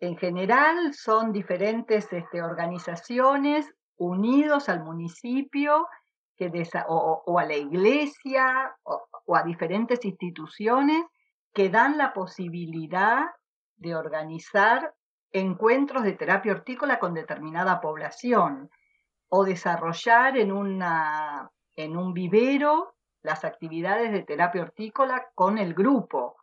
En 0.00 0.16
general 0.16 0.94
son 0.94 1.32
diferentes 1.32 2.12
este, 2.12 2.42
organizaciones 2.42 3.72
unidos 3.96 4.68
al 4.68 4.82
municipio 4.82 5.86
o, 6.88 7.38
a 7.38 7.44
la 7.44 7.54
iglesia 7.56 8.76
o, 8.82 9.36
a 9.36 9.42
diferentes 9.42 10.04
instituciones 10.04 11.04
que 11.52 11.68
dan 11.68 11.98
la 11.98 12.12
posibilidad 12.12 13.26
de 13.76 13.94
organizar 13.94 14.94
encuentros 15.32 16.02
de 16.02 16.12
terapia 16.12 16.52
hortícola 16.52 16.98
con 16.98 17.14
determinada 17.14 17.80
población 17.80 18.70
o 19.28 19.44
desarrollar 19.44 20.36
en, 20.36 20.52
una, 20.52 21.50
en 21.76 21.96
un 21.96 22.12
vivero 22.12 22.94
las 23.22 23.44
actividades 23.44 24.12
de 24.12 24.22
terapia 24.22 24.62
hortícola 24.62 25.28
con 25.34 25.58
el 25.58 25.74
grupo, 25.74 26.36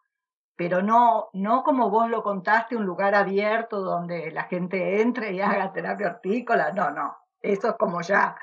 pero 0.55 0.81
no, 0.81 1.29
no 1.33 1.63
como 1.63 1.89
vos 1.89 2.09
lo 2.09 2.23
contaste, 2.23 2.75
un 2.75 2.85
lugar 2.85 3.15
abierto 3.15 3.81
donde 3.81 4.31
la 4.31 4.43
gente 4.43 5.01
entre 5.01 5.33
y 5.33 5.41
haga 5.41 5.73
terapia 5.73 6.07
hortícola, 6.07 6.71
no, 6.71 6.91
no, 6.91 7.17
eso 7.41 7.69
es 7.69 7.75
como 7.75 8.01
ya 8.01 8.35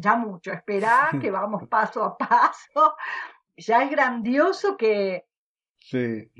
ya 0.00 0.16
mucho, 0.16 0.52
esperá 0.52 1.10
que 1.20 1.30
vamos 1.30 1.68
paso 1.68 2.02
a 2.04 2.16
paso. 2.16 2.96
Ya 3.56 3.82
es 3.82 3.90
grandioso 3.90 4.76
que... 4.76 5.26
Sí, 5.78 6.30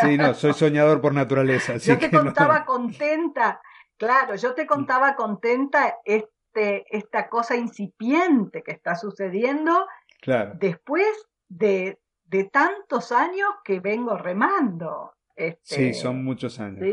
sí, 0.00 0.16
no, 0.16 0.34
soy 0.34 0.54
soñador 0.54 1.00
por 1.00 1.14
naturaleza. 1.14 1.76
yo 1.78 1.98
te 1.98 2.10
contaba 2.10 2.64
contenta, 2.64 3.60
claro, 3.96 4.34
yo 4.34 4.54
te 4.54 4.66
contaba 4.66 5.14
contenta 5.14 5.96
este, 6.04 6.84
esta 6.96 7.28
cosa 7.28 7.56
incipiente 7.56 8.62
que 8.62 8.72
está 8.72 8.96
sucediendo 8.96 9.86
claro. 10.20 10.52
después 10.54 11.06
de, 11.48 12.00
de 12.24 12.44
tantos 12.44 13.12
años 13.12 13.50
que 13.64 13.80
vengo 13.80 14.16
remando. 14.16 15.14
Este, 15.36 15.74
sí, 15.74 15.94
son 15.94 16.24
muchos 16.24 16.58
años. 16.58 16.84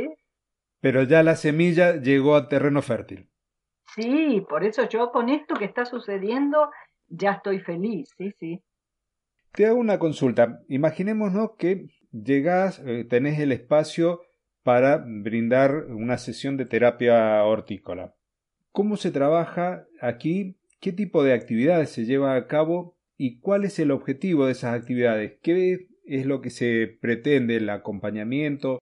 Pero 0.79 1.03
ya 1.03 1.23
la 1.23 1.35
semilla 1.35 1.95
llegó 1.95 2.35
a 2.35 2.47
terreno 2.47 2.81
fértil. 2.81 3.29
Sí, 3.95 4.45
por 4.49 4.65
eso 4.65 4.87
yo 4.89 5.11
con 5.11 5.29
esto 5.29 5.55
que 5.55 5.65
está 5.65 5.85
sucediendo 5.85 6.69
ya 7.07 7.33
estoy 7.33 7.59
feliz, 7.59 8.09
sí, 8.17 8.31
sí. 8.39 8.61
Te 9.53 9.65
hago 9.65 9.79
una 9.79 9.99
consulta. 9.99 10.61
Imaginémonos 10.67 11.51
que 11.57 11.87
llegás, 12.11 12.79
eh, 12.85 13.05
tenés 13.09 13.39
el 13.39 13.53
espacio 13.53 14.21
para 14.63 15.03
brindar 15.05 15.85
una 15.89 16.17
sesión 16.17 16.57
de 16.57 16.65
terapia 16.65 17.43
hortícola. 17.43 18.15
¿Cómo 18.71 18.97
se 18.97 19.11
trabaja 19.11 19.85
aquí? 20.01 20.57
¿Qué 20.81 20.91
tipo 20.91 21.23
de 21.23 21.33
actividades 21.33 21.91
se 21.91 22.05
lleva 22.05 22.35
a 22.35 22.47
cabo? 22.47 22.97
¿Y 23.17 23.39
cuál 23.39 23.63
es 23.63 23.79
el 23.79 23.91
objetivo 23.91 24.45
de 24.45 24.51
esas 24.51 24.77
actividades? 24.77 25.37
¿Qué 25.41 25.87
es 26.05 26.25
lo 26.25 26.41
que 26.41 26.49
se 26.49 26.97
pretende? 26.99 27.55
¿El 27.55 27.69
acompañamiento? 27.69 28.79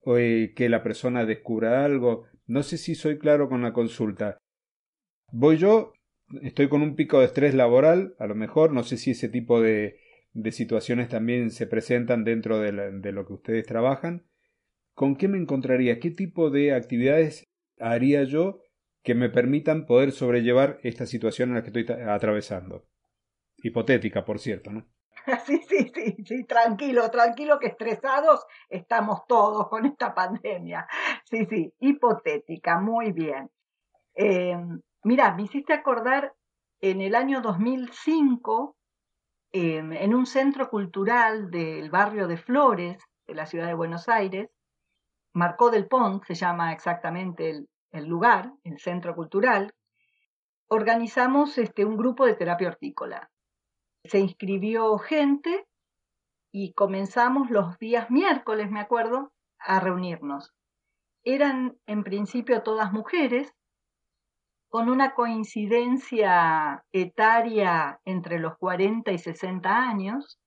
¿O 0.00 0.18
eh, 0.18 0.52
que 0.54 0.68
la 0.68 0.82
persona 0.82 1.24
descubra 1.24 1.84
algo? 1.84 2.26
No 2.46 2.62
sé 2.62 2.76
si 2.76 2.94
soy 2.94 3.18
claro 3.18 3.48
con 3.48 3.62
la 3.62 3.72
consulta. 3.72 4.36
Voy 5.32 5.58
yo, 5.58 5.92
estoy 6.42 6.68
con 6.68 6.82
un 6.82 6.96
pico 6.96 7.20
de 7.20 7.26
estrés 7.26 7.54
laboral, 7.54 8.14
a 8.18 8.26
lo 8.26 8.34
mejor, 8.34 8.72
no 8.72 8.82
sé 8.82 8.96
si 8.96 9.12
ese 9.12 9.28
tipo 9.28 9.60
de, 9.60 10.00
de 10.32 10.52
situaciones 10.52 11.08
también 11.08 11.50
se 11.50 11.66
presentan 11.66 12.24
dentro 12.24 12.58
de, 12.60 12.72
lo 13.12 13.26
que 13.26 13.32
ustedes 13.32 13.66
trabajan. 13.66 14.26
¿Con 14.94 15.16
qué 15.16 15.28
me 15.28 15.38
encontraría? 15.38 15.98
¿Qué 15.98 16.10
tipo 16.10 16.50
de 16.50 16.74
actividades 16.74 17.44
haría 17.78 18.24
yo 18.24 18.60
que 19.02 19.14
me 19.14 19.30
permitan 19.30 19.86
poder 19.86 20.12
sobrellevar 20.12 20.78
esta 20.82 21.06
situación 21.06 21.50
en 21.50 21.54
la 21.56 21.62
que 21.62 21.68
estoy 21.68 21.86
atravesando? 22.06 22.86
Hipotética, 23.62 24.24
por 24.24 24.38
cierto, 24.38 24.70
¿no? 24.70 24.86
Sí, 25.46 25.60
sí, 25.68 25.92
sí, 25.94 26.16
sí, 26.24 26.44
tranquilo, 26.44 27.10
tranquilo 27.10 27.58
que 27.58 27.68
estresados 27.68 28.44
estamos 28.68 29.26
todos 29.28 29.68
con 29.68 29.84
esta 29.84 30.14
pandemia. 30.14 30.86
Sí, 31.24 31.46
sí, 31.48 31.72
hipotética, 31.78 32.80
muy 32.80 33.12
bien. 33.12 33.50
Eh, 34.14 34.56
mira, 35.04 35.34
me 35.34 35.42
hiciste 35.42 35.72
acordar 35.72 36.34
en 36.80 37.00
el 37.00 37.14
año 37.14 37.40
2005, 37.40 38.76
em, 39.52 39.92
en 39.92 40.14
un 40.14 40.26
centro 40.26 40.70
cultural 40.70 41.50
del 41.50 41.90
barrio 41.90 42.26
de 42.26 42.36
Flores, 42.36 43.02
de 43.26 43.34
la 43.34 43.46
ciudad 43.46 43.66
de 43.66 43.74
Buenos 43.74 44.08
Aires, 44.08 44.50
Marcó 45.32 45.70
del 45.70 45.86
Pont, 45.86 46.24
se 46.24 46.34
llama 46.34 46.72
exactamente 46.72 47.50
el, 47.50 47.68
el 47.92 48.06
lugar, 48.06 48.52
el 48.64 48.78
centro 48.78 49.14
cultural, 49.14 49.74
organizamos 50.68 51.58
este, 51.58 51.84
un 51.84 51.96
grupo 51.96 52.26
de 52.26 52.34
terapia 52.34 52.68
hortícola. 52.68 53.30
Se 54.04 54.18
inscribió 54.18 54.98
gente 54.98 55.66
y 56.52 56.72
comenzamos 56.72 57.50
los 57.50 57.78
días 57.78 58.10
miércoles, 58.10 58.70
me 58.70 58.80
acuerdo, 58.80 59.32
a 59.58 59.80
reunirnos. 59.80 60.52
Eran 61.22 61.78
en 61.86 62.02
principio 62.02 62.62
todas 62.62 62.92
mujeres, 62.92 63.52
con 64.70 64.88
una 64.88 65.14
coincidencia 65.14 66.84
etaria 66.92 68.00
entre 68.04 68.38
los 68.38 68.56
40 68.56 69.10
y 69.10 69.18
60 69.18 69.68
años, 69.68 70.38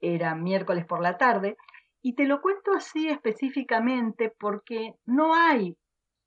era 0.00 0.34
miércoles 0.34 0.86
por 0.86 1.00
la 1.00 1.18
tarde, 1.18 1.56
y 2.02 2.14
te 2.14 2.24
lo 2.24 2.40
cuento 2.40 2.72
así 2.72 3.08
específicamente 3.08 4.34
porque 4.38 4.94
no 5.04 5.34
hay 5.34 5.76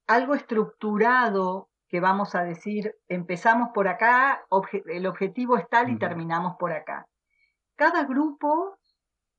algo 0.07 0.35
estructurado 0.35 1.69
que 1.89 1.99
vamos 1.99 2.35
a 2.35 2.43
decir, 2.43 2.95
empezamos 3.07 3.69
por 3.73 3.87
acá, 3.87 4.45
el 4.85 5.07
objetivo 5.07 5.57
es 5.57 5.67
tal 5.69 5.89
y 5.89 5.97
terminamos 5.97 6.57
por 6.59 6.73
acá. 6.73 7.07
Cada 7.75 8.03
grupo 8.03 8.77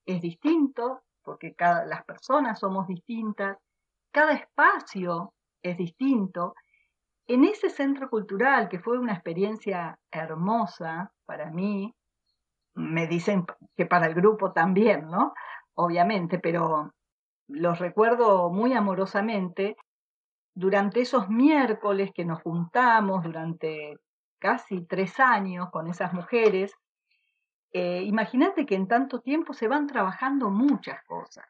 es 0.07 0.21
distinto, 0.21 1.03
porque 1.23 1.55
cada, 1.55 1.85
las 1.85 2.05
personas 2.05 2.59
somos 2.59 2.89
distintas, 2.89 3.59
cada 4.11 4.33
espacio 4.33 5.35
es 5.63 5.77
distinto. 5.77 6.55
En 7.29 7.45
ese 7.45 7.69
centro 7.69 8.09
cultural, 8.09 8.71
que 8.71 8.79
fue 8.79 8.99
una 8.99 9.13
experiencia 9.13 9.99
hermosa 10.11 11.13
para 11.27 11.51
mí, 11.51 11.95
me 12.75 13.07
dicen 13.07 13.45
que 13.77 13.85
para 13.85 14.07
el 14.07 14.15
grupo 14.15 14.53
también, 14.53 15.09
¿no? 15.11 15.35
Obviamente, 15.75 16.39
pero 16.39 16.95
los 17.47 17.79
recuerdo 17.79 18.49
muy 18.49 18.73
amorosamente 18.73 19.77
durante 20.55 21.03
esos 21.03 21.29
miércoles 21.29 22.13
que 22.15 22.25
nos 22.25 22.41
juntamos 22.41 23.23
durante 23.23 23.99
casi 24.39 24.87
tres 24.87 25.21
años 25.21 25.69
con 25.71 25.87
esas 25.87 26.15
mujeres, 26.15 26.73
eh, 27.73 28.05
imagínate 28.05 28.65
que 28.65 28.75
en 28.75 28.89
tanto 28.89 29.21
tiempo 29.21 29.53
se 29.53 29.69
van 29.69 29.87
trabajando 29.87 30.49
muchas 30.49 31.05
cosas. 31.05 31.45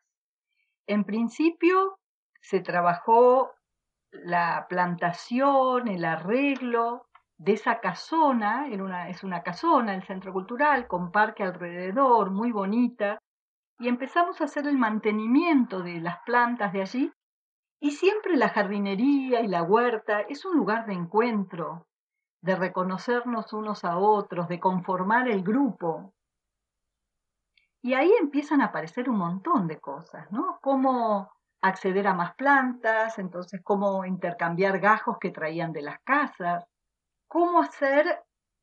En 0.89 1.05
principio 1.05 2.01
se 2.41 2.59
trabajó 2.61 3.53
la 4.13 4.67
plantación, 4.69 5.89
el 5.89 6.05
arreglo 6.05 7.07
de 7.37 7.53
esa 7.53 7.81
casona, 7.81 8.67
es 9.09 9.23
una 9.23 9.43
casona, 9.43 9.95
el 9.95 10.03
centro 10.03 10.33
cultural, 10.33 10.89
con 10.89 11.13
parque 11.13 11.45
alrededor, 11.45 12.31
muy 12.31 12.51
bonita, 12.51 13.19
y 13.79 13.89
empezamos 13.89 14.41
a 14.41 14.45
hacer 14.45 14.67
el 14.67 14.77
mantenimiento 14.77 15.83
de 15.83 16.01
las 16.01 16.19
plantas 16.25 16.73
de 16.73 16.83
allí 16.83 17.13
y 17.81 17.93
siempre 17.93 18.37
la 18.37 18.49
jardinería 18.49 19.41
y 19.41 19.47
la 19.47 19.63
huerta 19.63 20.21
es 20.23 20.45
un 20.45 20.57
lugar 20.57 20.87
de 20.87 20.95
encuentro, 20.95 21.87
de 22.43 22.57
reconocernos 22.57 23.53
unos 23.53 23.85
a 23.85 23.99
otros, 23.99 24.49
de 24.49 24.59
conformar 24.59 25.29
el 25.29 25.45
grupo. 25.45 26.13
Y 27.81 27.95
ahí 27.95 28.11
empiezan 28.21 28.61
a 28.61 28.67
aparecer 28.67 29.09
un 29.09 29.19
montón 29.19 29.69
de 29.69 29.79
cosas, 29.79 30.31
¿no? 30.33 30.59
Cómo 30.61 31.31
acceder 31.61 32.07
a 32.07 32.15
más 32.15 32.35
plantas, 32.35 33.19
entonces 33.19 33.61
cómo 33.65 34.05
intercambiar 34.05 34.79
gajos 34.81 35.19
que 35.19 35.31
traían 35.31 35.73
de 35.73 35.83
las 35.83 35.99
casas, 36.01 36.65
cómo 37.27 37.61
hacer 37.61 38.23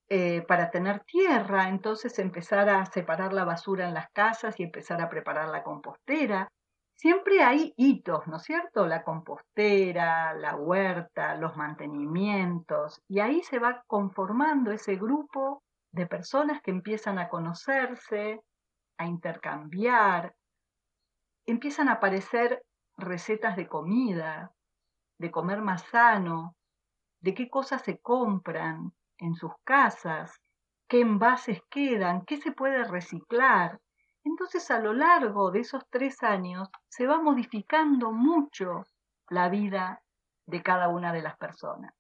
eh, 0.10 0.44
para 0.48 0.70
tener 0.72 1.04
tierra, 1.04 1.70
entonces 1.70 2.20
empezar 2.20 2.70
a 2.70 2.86
separar 2.86 3.34
la 3.34 3.44
basura 3.44 3.88
en 3.88 3.94
las 3.94 4.10
casas 4.12 4.60
y 4.60 4.64
empezar 4.64 5.02
a 5.02 5.10
preparar 5.10 5.50
la 5.50 5.64
compostera, 5.64 6.48
siempre 6.96 7.44
hay 7.44 7.74
hitos, 7.76 8.28
¿no 8.28 8.38
es 8.38 8.44
cierto? 8.44 8.88
La 8.88 9.04
compostera, 9.04 10.34
la 10.34 10.56
huerta, 10.56 11.36
los 11.36 11.56
mantenimientos, 11.58 13.02
y 13.08 13.20
ahí 13.20 13.42
se 13.44 13.60
va 13.60 13.84
conformando 13.88 14.72
ese 14.72 14.96
grupo 14.96 15.64
de 15.92 16.08
personas 16.08 16.62
que 16.62 16.72
empiezan 16.72 17.20
a 17.20 17.30
conocerse, 17.30 18.42
a 18.98 19.06
intercambiar, 19.06 20.36
empiezan 21.46 21.90
a 21.90 21.94
aparecer 21.94 22.62
recetas 22.98 23.56
de 23.56 23.68
comida, 23.68 24.52
de 25.18 25.32
comer 25.32 25.62
más 25.62 25.84
sano, 25.84 26.56
de 27.22 27.34
qué 27.34 27.50
cosas 27.50 27.82
se 27.84 28.00
compran 28.00 28.94
en 29.18 29.36
sus 29.36 29.52
casas, 29.64 30.42
qué 30.88 31.02
envases 31.02 31.62
quedan, 31.70 32.26
qué 32.26 32.38
se 32.38 32.52
puede 32.52 32.84
reciclar, 32.84 33.80
entonces 34.24 34.70
a 34.72 34.80
lo 34.80 34.94
largo 34.94 35.52
de 35.52 35.60
esos 35.60 35.84
tres 35.90 36.24
años 36.24 36.70
se 36.90 37.06
va 37.06 37.22
modificando 37.22 38.12
mucho 38.12 38.84
la 39.30 39.50
vida 39.50 40.02
de 40.48 40.62
cada 40.62 40.90
una 40.90 41.14
de 41.14 41.22
las 41.22 41.38
personas. 41.38 41.94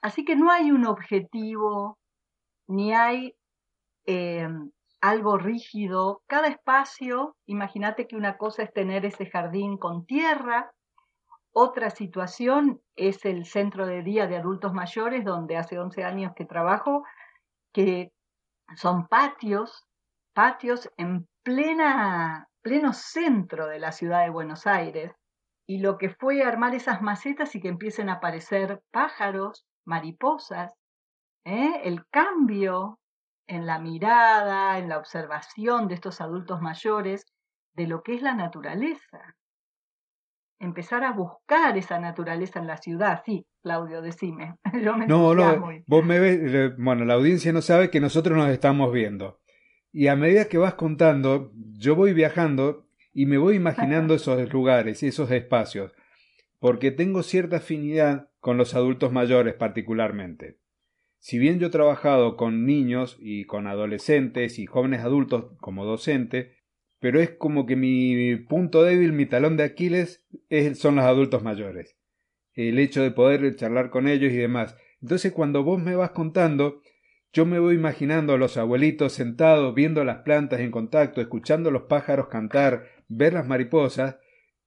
Así 0.00 0.24
que 0.24 0.36
no 0.36 0.50
hay 0.50 0.72
un 0.72 0.86
objetivo, 0.86 1.98
ni 2.68 2.92
hay 2.92 3.36
eh, 4.06 4.48
algo 5.02 5.36
rígido. 5.36 6.22
Cada 6.26 6.48
espacio, 6.48 7.36
imagínate 7.46 8.06
que 8.06 8.16
una 8.16 8.38
cosa 8.38 8.62
es 8.62 8.72
tener 8.72 9.04
ese 9.04 9.26
jardín 9.26 9.76
con 9.76 10.06
tierra, 10.06 10.72
otra 11.52 11.90
situación 11.90 12.80
es 12.96 13.26
el 13.26 13.44
centro 13.44 13.86
de 13.86 14.02
día 14.02 14.26
de 14.26 14.38
adultos 14.38 14.72
mayores, 14.72 15.24
donde 15.24 15.58
hace 15.58 15.78
11 15.78 16.04
años 16.04 16.32
que 16.34 16.46
trabajo, 16.46 17.04
que 17.74 18.10
son 18.76 19.06
patios, 19.06 19.84
patios 20.32 20.90
en 20.96 21.28
plena, 21.42 22.48
pleno 22.62 22.94
centro 22.94 23.66
de 23.66 23.80
la 23.80 23.92
ciudad 23.92 24.22
de 24.22 24.30
Buenos 24.30 24.66
Aires, 24.66 25.12
y 25.66 25.80
lo 25.80 25.98
que 25.98 26.08
fue 26.08 26.42
armar 26.42 26.74
esas 26.74 27.02
macetas 27.02 27.54
y 27.54 27.60
que 27.60 27.68
empiecen 27.68 28.08
a 28.08 28.14
aparecer 28.14 28.80
pájaros, 28.90 29.66
mariposas, 29.84 30.72
¿eh? 31.44 31.80
el 31.84 32.06
cambio 32.08 32.98
en 33.46 33.66
la 33.66 33.78
mirada, 33.78 34.78
en 34.78 34.88
la 34.88 34.98
observación 34.98 35.88
de 35.88 35.94
estos 35.94 36.20
adultos 36.20 36.60
mayores 36.60 37.24
de 37.74 37.86
lo 37.86 38.02
que 38.02 38.14
es 38.14 38.22
la 38.22 38.34
naturaleza. 38.34 39.36
Empezar 40.58 41.02
a 41.02 41.12
buscar 41.12 41.76
esa 41.76 41.98
naturaleza 41.98 42.60
en 42.60 42.68
la 42.68 42.76
ciudad, 42.76 43.22
sí, 43.24 43.46
Claudio, 43.62 44.00
decime. 44.00 44.56
no, 45.08 45.34
no, 45.34 45.82
vos 45.86 46.04
me 46.04 46.18
ves, 46.20 46.38
eh, 46.42 46.74
bueno, 46.78 47.04
la 47.04 47.14
audiencia 47.14 47.52
no 47.52 47.62
sabe 47.62 47.90
que 47.90 48.00
nosotros 48.00 48.36
nos 48.36 48.48
estamos 48.50 48.92
viendo. 48.92 49.40
Y 49.92 50.06
a 50.06 50.16
medida 50.16 50.48
que 50.48 50.58
vas 50.58 50.74
contando, 50.74 51.52
yo 51.54 51.96
voy 51.96 52.14
viajando 52.14 52.86
y 53.12 53.26
me 53.26 53.38
voy 53.38 53.56
imaginando 53.56 54.14
esos 54.14 54.52
lugares 54.52 55.02
y 55.02 55.08
esos 55.08 55.30
espacios, 55.30 55.92
porque 56.60 56.92
tengo 56.92 57.22
cierta 57.22 57.56
afinidad 57.56 58.30
con 58.40 58.56
los 58.56 58.74
adultos 58.74 59.12
mayores 59.12 59.54
particularmente. 59.54 60.61
Si 61.22 61.38
bien 61.38 61.60
yo 61.60 61.68
he 61.68 61.70
trabajado 61.70 62.36
con 62.36 62.66
niños 62.66 63.16
y 63.20 63.44
con 63.44 63.68
adolescentes 63.68 64.58
y 64.58 64.66
jóvenes 64.66 65.02
adultos 65.02 65.52
como 65.60 65.84
docente, 65.84 66.56
pero 66.98 67.20
es 67.20 67.30
como 67.30 67.64
que 67.64 67.76
mi 67.76 68.34
punto 68.34 68.82
débil, 68.82 69.12
mi 69.12 69.26
talón 69.26 69.56
de 69.56 69.62
Aquiles, 69.62 70.26
son 70.74 70.96
los 70.96 71.04
adultos 71.04 71.44
mayores. 71.44 71.96
El 72.54 72.80
hecho 72.80 73.04
de 73.04 73.12
poder 73.12 73.54
charlar 73.54 73.90
con 73.90 74.08
ellos 74.08 74.32
y 74.32 74.36
demás. 74.36 74.76
Entonces 75.00 75.30
cuando 75.32 75.62
vos 75.62 75.80
me 75.80 75.94
vas 75.94 76.10
contando, 76.10 76.82
yo 77.32 77.46
me 77.46 77.60
voy 77.60 77.76
imaginando 77.76 78.32
a 78.32 78.38
los 78.38 78.56
abuelitos 78.56 79.12
sentados 79.12 79.76
viendo 79.76 80.02
las 80.02 80.22
plantas 80.22 80.58
en 80.58 80.72
contacto, 80.72 81.20
escuchando 81.20 81.70
los 81.70 81.82
pájaros 81.82 82.26
cantar, 82.26 82.88
ver 83.06 83.34
las 83.34 83.46
mariposas 83.46 84.16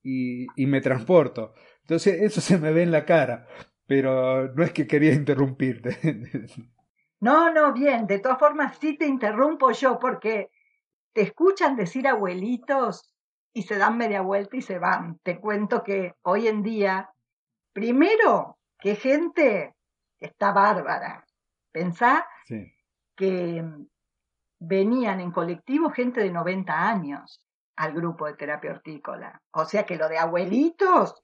y, 0.01 0.47
y 0.55 0.67
me 0.67 0.79
transporto. 0.79 1.53
Entonces 1.81 2.21
eso 2.21 2.39
se 2.39 2.57
me 2.57 2.71
ve 2.71 2.83
en 2.83 2.91
la 2.91 3.03
cara, 3.03 3.45
pero 3.87 4.53
no 4.53 4.63
es 4.63 4.71
que 4.71 4.87
quería 4.87 5.13
interrumpirte. 5.13 5.97
No, 7.21 7.51
no, 7.51 7.73
bien, 7.73 8.05
de 8.07 8.19
todas 8.19 8.37
formas 8.37 8.77
sí 8.77 8.97
te 8.97 9.07
interrumpo 9.07 9.71
yo 9.71 9.97
porque 9.97 10.51
te 11.13 11.21
escuchan 11.21 11.75
decir 11.75 12.07
abuelitos 12.07 13.15
y 13.53 13.63
se 13.63 13.77
dan 13.77 13.97
media 13.97 14.21
vuelta 14.21 14.57
y 14.57 14.61
se 14.61 14.77
van. 14.77 15.17
Te 15.23 15.39
cuento 15.39 15.81
que 15.81 16.13
hoy 16.23 16.47
en 16.47 16.61
día, 16.61 17.09
primero, 17.71 18.59
que 18.77 18.95
gente 18.95 19.73
está 20.19 20.51
bárbara. 20.51 21.25
Pensá 21.71 22.27
que 23.15 23.63
venían 24.59 25.21
en 25.21 25.31
colectivo 25.31 25.89
gente 25.89 26.21
de 26.21 26.31
90 26.31 26.89
años 26.89 27.41
al 27.77 27.93
grupo 27.93 28.25
de 28.27 28.35
terapia 28.35 28.71
hortícola. 28.71 29.41
O 29.51 29.65
sea 29.65 29.85
que 29.85 29.95
lo 29.95 30.09
de 30.09 30.17
abuelitos. 30.17 31.23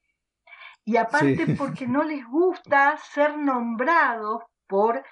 Y 0.86 0.98
aparte 0.98 1.56
porque 1.58 1.88
no 1.88 2.04
les 2.04 2.26
gusta 2.26 2.98
ser 2.98 3.38
nombrados 3.38 4.44
por 4.68 5.04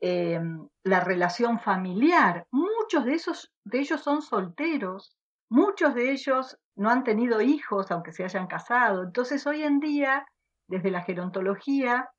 eh, 0.00 0.40
la 0.82 1.00
relación 1.00 1.60
familiar. 1.60 2.46
Muchos 2.50 3.04
de, 3.04 3.14
esos, 3.14 3.52
de 3.64 3.80
ellos 3.80 4.00
son 4.00 4.22
solteros, 4.22 5.16
muchos 5.50 5.94
de 5.94 6.10
ellos 6.10 6.58
no 6.76 6.90
han 6.90 7.04
tenido 7.04 7.40
hijos, 7.40 7.90
aunque 7.90 8.12
se 8.12 8.24
hayan 8.24 8.46
casado. 8.46 9.02
Entonces 9.02 9.46
hoy 9.46 9.62
en 9.62 9.80
día, 9.80 10.26
desde 10.68 10.90
la 10.90 11.02
gerontología, 11.02 12.10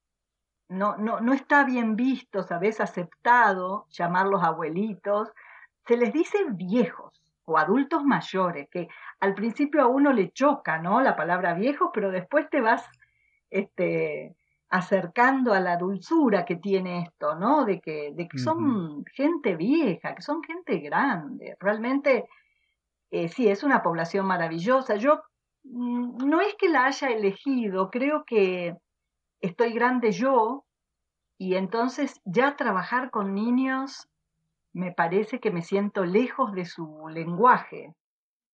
no, 0.70 0.98
no, 0.98 1.20
no 1.20 1.34
está 1.34 1.64
bien 1.64 1.96
visto, 1.96 2.44
¿sabes? 2.44 2.82
Aceptado 2.82 3.86
llamarlos 3.90 4.44
abuelitos. 4.44 5.32
Se 5.88 5.98
les 5.98 6.12
dice 6.12 6.38
viejos. 6.52 7.25
O 7.46 7.58
adultos 7.58 8.04
mayores, 8.04 8.68
que 8.70 8.88
al 9.20 9.34
principio 9.34 9.82
a 9.82 9.88
uno 9.88 10.12
le 10.12 10.32
choca, 10.32 10.80
¿no? 10.80 11.02
La 11.02 11.16
palabra 11.16 11.54
viejos, 11.54 11.90
pero 11.94 12.12
después 12.12 12.50
te 12.50 12.62
vas 12.62 12.84
este, 13.50 14.36
acercando 14.70 15.54
a 15.54 15.60
la 15.60 15.78
dulzura 15.78 16.44
que 16.44 16.56
tiene 16.56 17.04
esto, 17.04 17.36
¿no? 17.36 17.66
De 17.66 17.80
que, 17.80 18.12
de 18.14 18.28
que 18.28 18.40
son 18.40 19.06
gente 19.14 19.56
vieja, 19.56 20.16
que 20.16 20.22
son 20.22 20.44
gente 20.44 20.80
grande. 20.80 21.56
Realmente, 21.60 22.26
eh, 23.12 23.30
sí, 23.30 23.48
es 23.48 23.64
una 23.64 23.84
población 23.84 24.26
maravillosa. 24.26 24.96
Yo 24.96 25.22
mm, 25.64 26.18
no 26.28 26.42
es 26.42 26.56
que 26.56 26.70
la 26.70 26.86
haya 26.86 27.10
elegido, 27.10 27.90
creo 27.92 28.26
que 28.26 28.76
estoy 29.40 29.74
grande 29.74 30.12
yo 30.12 30.66
y 31.38 31.56
entonces 31.56 32.22
ya 32.26 32.56
trabajar 32.56 33.12
con 33.12 33.36
niños 33.36 34.10
me 34.76 34.92
parece 34.92 35.40
que 35.40 35.52
me 35.52 35.62
siento 35.62 36.04
lejos 36.04 36.52
de 36.52 36.66
su 36.66 37.08
lenguaje, 37.08 37.96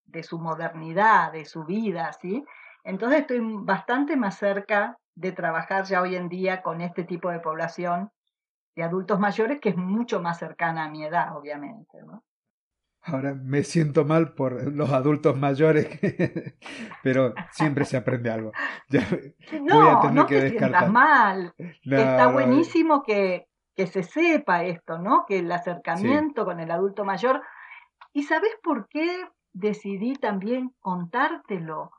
de 0.06 0.22
su 0.22 0.38
modernidad, 0.38 1.32
de 1.32 1.46
su 1.46 1.66
vida, 1.66 2.14
¿sí? 2.14 2.46
Entonces 2.84 3.22
estoy 3.22 3.40
bastante 3.42 4.16
más 4.16 4.38
cerca 4.38 5.00
de 5.16 5.32
trabajar 5.32 5.86
ya 5.86 6.00
hoy 6.00 6.16
en 6.16 6.30
día 6.30 6.62
con 6.62 6.82
este 6.82 7.06
tipo 7.06 7.32
de 7.32 7.40
población 7.40 8.12
de 8.76 8.84
adultos 8.84 9.20
mayores 9.20 9.60
que 9.60 9.70
es 9.70 9.78
mucho 9.78 10.22
más 10.22 10.38
cercana 10.38 10.86
a 10.86 10.90
mi 10.90 11.04
edad, 11.04 11.36
obviamente, 11.36 12.04
¿no? 12.04 12.24
Ahora 13.02 13.34
me 13.34 13.64
siento 13.64 14.06
mal 14.06 14.36
por 14.36 14.72
los 14.72 14.92
adultos 14.92 15.36
mayores, 15.36 15.88
pero 17.04 17.34
siempre 17.50 17.84
se 17.86 17.98
aprende 17.98 18.30
algo. 18.30 18.52
no, 19.64 20.12
no 20.12 20.26
te 20.28 20.50
sientas 20.50 20.88
mal. 20.92 21.52
Está 21.58 22.28
buenísimo 22.28 23.02
que, 23.02 23.48
que 23.76 23.88
se 23.88 24.04
sepa 24.04 24.64
esto, 24.64 24.98
¿no? 24.98 25.26
Que 25.28 25.40
el 25.40 25.52
acercamiento 25.52 26.46
con 26.46 26.60
el 26.60 26.72
adulto 26.72 27.04
mayor. 27.06 27.42
¿Y 28.14 28.24
sabes 28.24 28.52
por 28.62 28.88
qué 28.90 29.28
decidí 29.54 30.16
también 30.16 30.76
contártelo? 30.80 31.92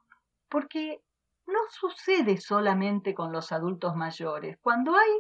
Porque 0.49 1.01
no 1.47 1.61
sucede 1.71 2.37
solamente 2.39 3.15
con 3.15 3.33
los 3.33 3.53
adultos 3.53 3.97
mayores. 3.97 4.59
Cuando 4.61 4.97
hay 4.97 5.11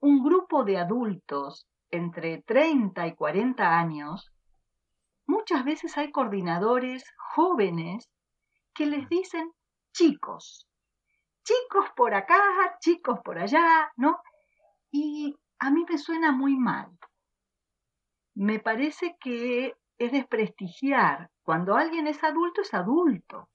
un 0.00 0.22
grupo 0.22 0.64
de 0.64 0.78
adultos 0.78 1.66
entre 1.90 2.42
30 2.42 3.06
y 3.06 3.14
40 3.14 3.78
años, 3.78 4.32
muchas 5.26 5.64
veces 5.64 5.96
hay 5.98 6.10
coordinadores 6.10 7.04
jóvenes 7.34 8.08
que 8.74 8.86
les 8.86 9.08
dicen 9.08 9.52
chicos, 9.92 10.66
chicos 11.44 11.90
por 11.96 12.14
acá, 12.14 12.40
chicos 12.80 13.20
por 13.24 13.38
allá, 13.38 13.90
¿no? 13.96 14.18
Y 14.90 15.36
a 15.60 15.70
mí 15.70 15.84
me 15.88 15.98
suena 15.98 16.32
muy 16.32 16.56
mal. 16.56 16.88
Me 18.34 18.58
parece 18.58 19.16
que 19.20 19.74
es 19.98 20.12
desprestigiar. 20.12 21.30
Cuando 21.42 21.76
alguien 21.76 22.06
es 22.06 22.24
adulto, 22.24 22.62
es 22.62 22.72
adulto. 22.72 23.50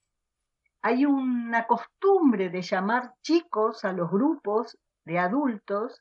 Hay 0.82 1.04
una 1.04 1.66
costumbre 1.66 2.48
de 2.48 2.62
llamar 2.62 3.14
chicos 3.22 3.84
a 3.84 3.92
los 3.92 4.08
grupos 4.08 4.78
de 5.04 5.18
adultos 5.18 6.00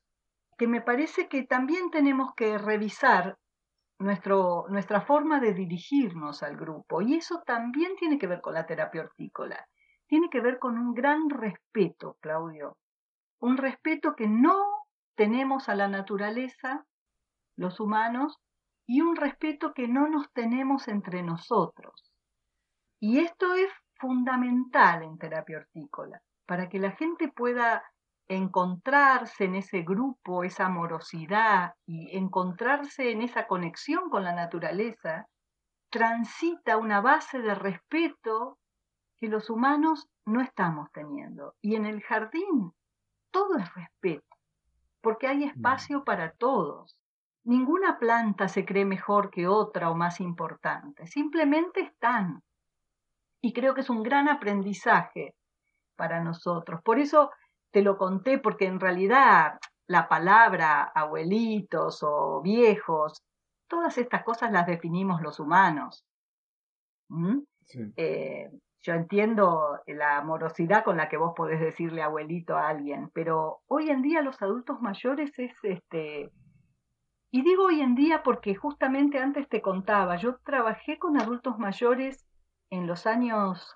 que 0.57 0.67
me 0.67 0.81
parece 0.81 1.27
que 1.27 1.43
también 1.43 1.89
tenemos 1.89 2.33
que 2.35 2.57
revisar 2.59 3.37
nuestro, 3.97 4.65
nuestra 4.69 5.01
forma 5.01 5.39
de 5.39 5.53
dirigirnos 5.53 6.43
al 6.43 6.55
grupo. 6.55 7.01
Y 7.01 7.15
eso 7.15 7.41
también 7.45 7.95
tiene 7.95 8.19
que 8.19 8.27
ver 8.27 8.41
con 8.41 8.53
la 8.53 8.67
terapia 8.67 9.01
hortícola. 9.01 9.67
Tiene 10.05 10.29
que 10.29 10.39
ver 10.39 10.59
con 10.59 10.77
un 10.77 10.93
gran 10.93 11.31
respeto, 11.31 12.17
Claudio. 12.21 12.77
Un 13.39 13.57
respeto 13.57 14.15
que 14.15 14.27
no 14.27 14.74
tenemos 15.15 15.69
a 15.69 15.75
la 15.75 15.87
naturaleza, 15.87 16.85
los 17.55 17.79
humanos, 17.79 18.37
y 18.85 19.01
un 19.01 19.15
respeto 19.15 19.73
que 19.73 19.87
no 19.87 20.07
nos 20.07 20.31
tenemos 20.31 20.87
entre 20.87 21.23
nosotros. 21.23 22.13
Y 22.99 23.19
esto 23.19 23.53
es 23.55 23.71
fundamental 23.95 25.03
en 25.03 25.17
terapia 25.17 25.57
hortícola, 25.57 26.21
para 26.45 26.69
que 26.69 26.79
la 26.79 26.91
gente 26.91 27.29
pueda 27.29 27.83
encontrarse 28.27 29.45
en 29.45 29.55
ese 29.55 29.81
grupo, 29.81 30.43
esa 30.43 30.65
amorosidad 30.65 31.73
y 31.85 32.15
encontrarse 32.17 33.11
en 33.11 33.21
esa 33.21 33.47
conexión 33.47 34.09
con 34.09 34.23
la 34.23 34.33
naturaleza, 34.33 35.27
transita 35.89 36.77
una 36.77 37.01
base 37.01 37.39
de 37.39 37.55
respeto 37.55 38.57
que 39.17 39.27
los 39.27 39.49
humanos 39.49 40.07
no 40.25 40.41
estamos 40.41 40.91
teniendo. 40.91 41.55
Y 41.61 41.75
en 41.75 41.85
el 41.85 42.01
jardín 42.01 42.73
todo 43.31 43.57
es 43.57 43.73
respeto 43.73 44.34
porque 45.05 45.27
hay 45.27 45.43
espacio 45.43 46.03
para 46.03 46.31
todos. 46.31 46.97
Ninguna 47.43 47.99
planta 47.99 48.47
se 48.47 48.65
cree 48.65 48.85
mejor 48.85 49.29
que 49.29 49.47
otra 49.47 49.91
o 49.91 49.95
más 49.95 50.19
importante, 50.19 51.05
simplemente 51.05 51.81
están. 51.81 52.41
Y 53.39 53.53
creo 53.53 53.75
que 53.75 53.81
es 53.81 53.89
un 53.91 54.01
gran 54.01 54.27
aprendizaje 54.27 55.35
para 55.95 56.23
nosotros. 56.23 56.81
Por 56.81 56.97
eso 56.97 57.29
te 57.69 57.83
lo 57.83 57.99
conté, 57.99 58.39
porque 58.39 58.65
en 58.65 58.79
realidad 58.79 59.59
la 59.85 60.09
palabra 60.09 60.81
abuelitos 60.85 61.99
o 62.01 62.41
viejos, 62.41 63.21
todas 63.67 63.99
estas 63.99 64.23
cosas 64.23 64.51
las 64.51 64.65
definimos 64.65 65.21
los 65.21 65.39
humanos. 65.39 66.03
¿Mm? 67.09 67.41
Eh, 67.95 68.49
yo 68.85 68.93
entiendo 68.93 69.81
la 69.87 70.17
amorosidad 70.17 70.83
con 70.83 70.97
la 70.97 71.09
que 71.09 71.17
vos 71.17 71.33
podés 71.35 71.59
decirle 71.59 72.03
abuelito 72.03 72.55
a 72.55 72.67
alguien, 72.67 73.09
pero 73.15 73.61
hoy 73.65 73.89
en 73.89 74.03
día 74.03 74.21
los 74.21 74.39
adultos 74.43 74.79
mayores 74.79 75.37
es 75.39 75.55
este... 75.63 76.31
Y 77.31 77.41
digo 77.41 77.65
hoy 77.65 77.81
en 77.81 77.95
día 77.95 78.21
porque 78.21 78.53
justamente 78.53 79.17
antes 79.17 79.49
te 79.49 79.61
contaba, 79.61 80.17
yo 80.17 80.37
trabajé 80.37 80.99
con 80.99 81.19
adultos 81.19 81.57
mayores 81.57 82.27
en 82.69 82.85
los 82.85 83.07
años, 83.07 83.75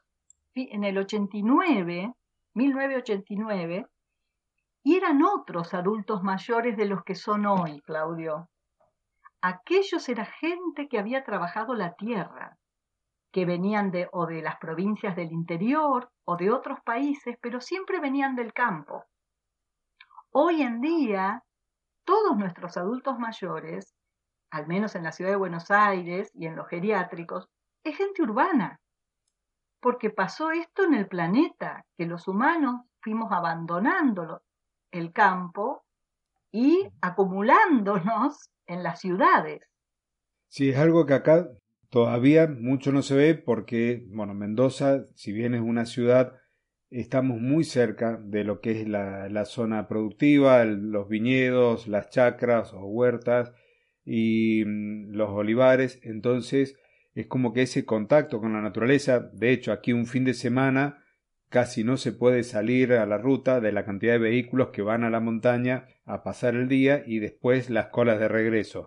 en 0.53 0.83
el 0.83 0.99
89, 0.99 2.13
1989, 2.53 3.87
y 4.83 4.95
eran 4.95 5.23
otros 5.23 5.73
adultos 5.73 6.21
mayores 6.21 6.77
de 6.77 6.85
los 6.85 7.03
que 7.03 7.15
son 7.15 7.47
hoy, 7.47 7.81
Claudio. 7.81 8.47
Aquellos 9.41 10.07
era 10.07 10.25
gente 10.25 10.87
que 10.87 10.99
había 10.99 11.23
trabajado 11.23 11.73
la 11.73 11.95
tierra, 11.95 12.58
que 13.31 13.45
venían 13.45 13.91
de 13.91 14.09
o 14.11 14.25
de 14.25 14.41
las 14.41 14.57
provincias 14.57 15.15
del 15.15 15.31
interior 15.31 16.09
o 16.25 16.35
de 16.35 16.51
otros 16.51 16.79
países, 16.83 17.37
pero 17.41 17.61
siempre 17.61 17.99
venían 17.99 18.35
del 18.35 18.53
campo. 18.53 19.05
Hoy 20.31 20.61
en 20.61 20.81
día, 20.81 21.43
todos 22.03 22.37
nuestros 22.37 22.77
adultos 22.77 23.19
mayores, 23.19 23.95
al 24.51 24.67
menos 24.67 24.95
en 24.95 25.03
la 25.03 25.11
ciudad 25.11 25.31
de 25.31 25.37
Buenos 25.37 25.69
Aires 25.69 26.31
y 26.33 26.47
en 26.47 26.55
los 26.55 26.67
geriátricos, 26.67 27.47
es 27.83 27.97
gente 27.97 28.23
urbana, 28.23 28.79
porque 29.79 30.09
pasó 30.09 30.51
esto 30.51 30.83
en 30.83 30.93
el 30.93 31.07
planeta, 31.07 31.85
que 31.97 32.05
los 32.05 32.27
humanos 32.27 32.81
fuimos 33.01 33.31
abandonando 33.31 34.41
el 34.91 35.13
campo 35.13 35.83
y 36.51 36.89
acumulándonos 37.01 38.49
en 38.65 38.83
las 38.83 38.99
ciudades. 38.99 39.61
Sí, 40.47 40.69
es 40.69 40.79
algo 40.79 41.05
que 41.05 41.13
acá 41.13 41.47
Todavía 41.89 42.47
mucho 42.47 42.91
no 42.91 43.01
se 43.01 43.15
ve 43.15 43.35
porque, 43.35 44.05
bueno, 44.09 44.35
Mendoza, 44.35 45.05
si 45.15 45.31
bien 45.31 45.55
es 45.55 45.61
una 45.61 45.85
ciudad, 45.85 46.39
estamos 46.91 47.39
muy 47.41 47.63
cerca 47.63 48.19
de 48.23 48.43
lo 48.43 48.61
que 48.61 48.81
es 48.81 48.87
la, 48.87 49.45
zona 49.45 49.87
productiva, 49.87 50.63
los 50.65 51.07
viñedos, 51.09 51.87
las 51.87 52.09
chacras 52.09 52.73
o 52.73 52.85
huertas 52.85 53.53
y 54.05 54.63
mm, 54.65 55.11
los 55.13 55.29
olivares. 55.29 55.99
Entonces 56.03 56.77
es 57.15 57.27
como 57.27 57.53
que 57.53 57.63
ese 57.63 57.85
contacto 57.85 58.39
con 58.39 58.53
la 58.53 58.61
naturaleza, 58.61 59.19
de 59.33 59.51
hecho 59.51 59.71
aquí 59.71 59.91
un 59.93 60.05
fin 60.05 60.25
de 60.25 60.33
semana 60.33 61.03
casi 61.49 61.83
no 61.83 61.97
se 61.97 62.11
puede 62.11 62.43
salir 62.43 62.93
a 62.93 63.07
la 63.07 63.17
ruta 63.17 63.59
de 63.59 63.71
la 63.71 63.83
cantidad 63.83 64.13
de 64.13 64.19
vehículos 64.19 64.69
que 64.69 64.83
van 64.83 65.03
a 65.03 65.09
la 65.09 65.19
montaña 65.19 65.87
a 66.05 66.23
pasar 66.23 66.53
el 66.53 66.67
día 66.67 67.03
y 67.07 67.17
después 67.17 67.71
las 67.71 67.87
colas 67.87 68.19
de 68.19 68.27
regreso. 68.27 68.85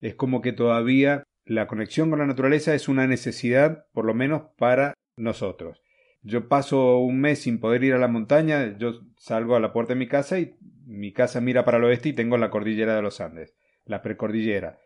Es 0.00 0.14
como 0.14 0.42
que 0.42 0.52
todavía 0.52 1.24
la 1.44 1.66
conexión 1.66 2.10
con 2.10 2.18
la 2.18 2.26
naturaleza 2.26 2.74
es 2.74 2.88
una 2.88 3.06
necesidad, 3.06 3.86
por 3.92 4.04
lo 4.04 4.14
menos 4.14 4.42
para 4.58 4.94
nosotros. 5.16 5.82
Yo 6.22 6.48
paso 6.48 6.98
un 6.98 7.20
mes 7.20 7.40
sin 7.40 7.58
poder 7.58 7.82
ir 7.82 7.94
a 7.94 7.98
la 7.98 8.08
montaña, 8.08 8.76
yo 8.78 9.00
salgo 9.16 9.56
a 9.56 9.60
la 9.60 9.72
puerta 9.72 9.94
de 9.94 9.98
mi 9.98 10.06
casa 10.06 10.38
y 10.38 10.54
mi 10.86 11.12
casa 11.12 11.40
mira 11.40 11.64
para 11.64 11.78
el 11.78 11.84
oeste 11.84 12.10
y 12.10 12.12
tengo 12.12 12.36
la 12.36 12.50
cordillera 12.50 12.94
de 12.94 13.02
los 13.02 13.20
Andes, 13.20 13.56
la 13.84 14.02
precordillera. 14.02 14.78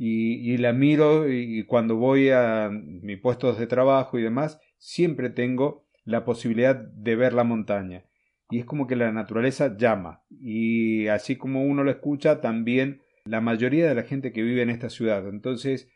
Y, 0.00 0.56
la 0.58 0.72
miro 0.72 1.28
y 1.28 1.64
cuando 1.64 1.96
voy 1.96 2.30
a 2.30 2.70
mis 2.70 3.18
puestos 3.18 3.58
de 3.58 3.66
trabajo 3.66 4.16
y 4.16 4.22
demás, 4.22 4.60
siempre 4.78 5.28
tengo 5.28 5.88
la 6.04 6.24
posibilidad 6.24 6.76
de 6.76 7.16
ver 7.16 7.32
la 7.32 7.42
montaña. 7.42 8.04
Y 8.48 8.60
es 8.60 8.64
como 8.64 8.86
que 8.86 8.94
la 8.94 9.10
naturaleza 9.10 9.76
llama. 9.76 10.22
Y 10.30 11.08
así 11.08 11.36
como 11.36 11.64
uno 11.64 11.82
lo 11.82 11.90
escucha, 11.90 12.40
también 12.40 13.02
la 13.24 13.40
mayoría 13.40 13.88
de 13.88 13.94
la 13.94 14.04
gente 14.04 14.32
que 14.32 14.42
vive 14.42 14.62
en 14.62 14.70
esta 14.70 14.88
ciudad. 14.88 15.28
Entonces, 15.28 15.90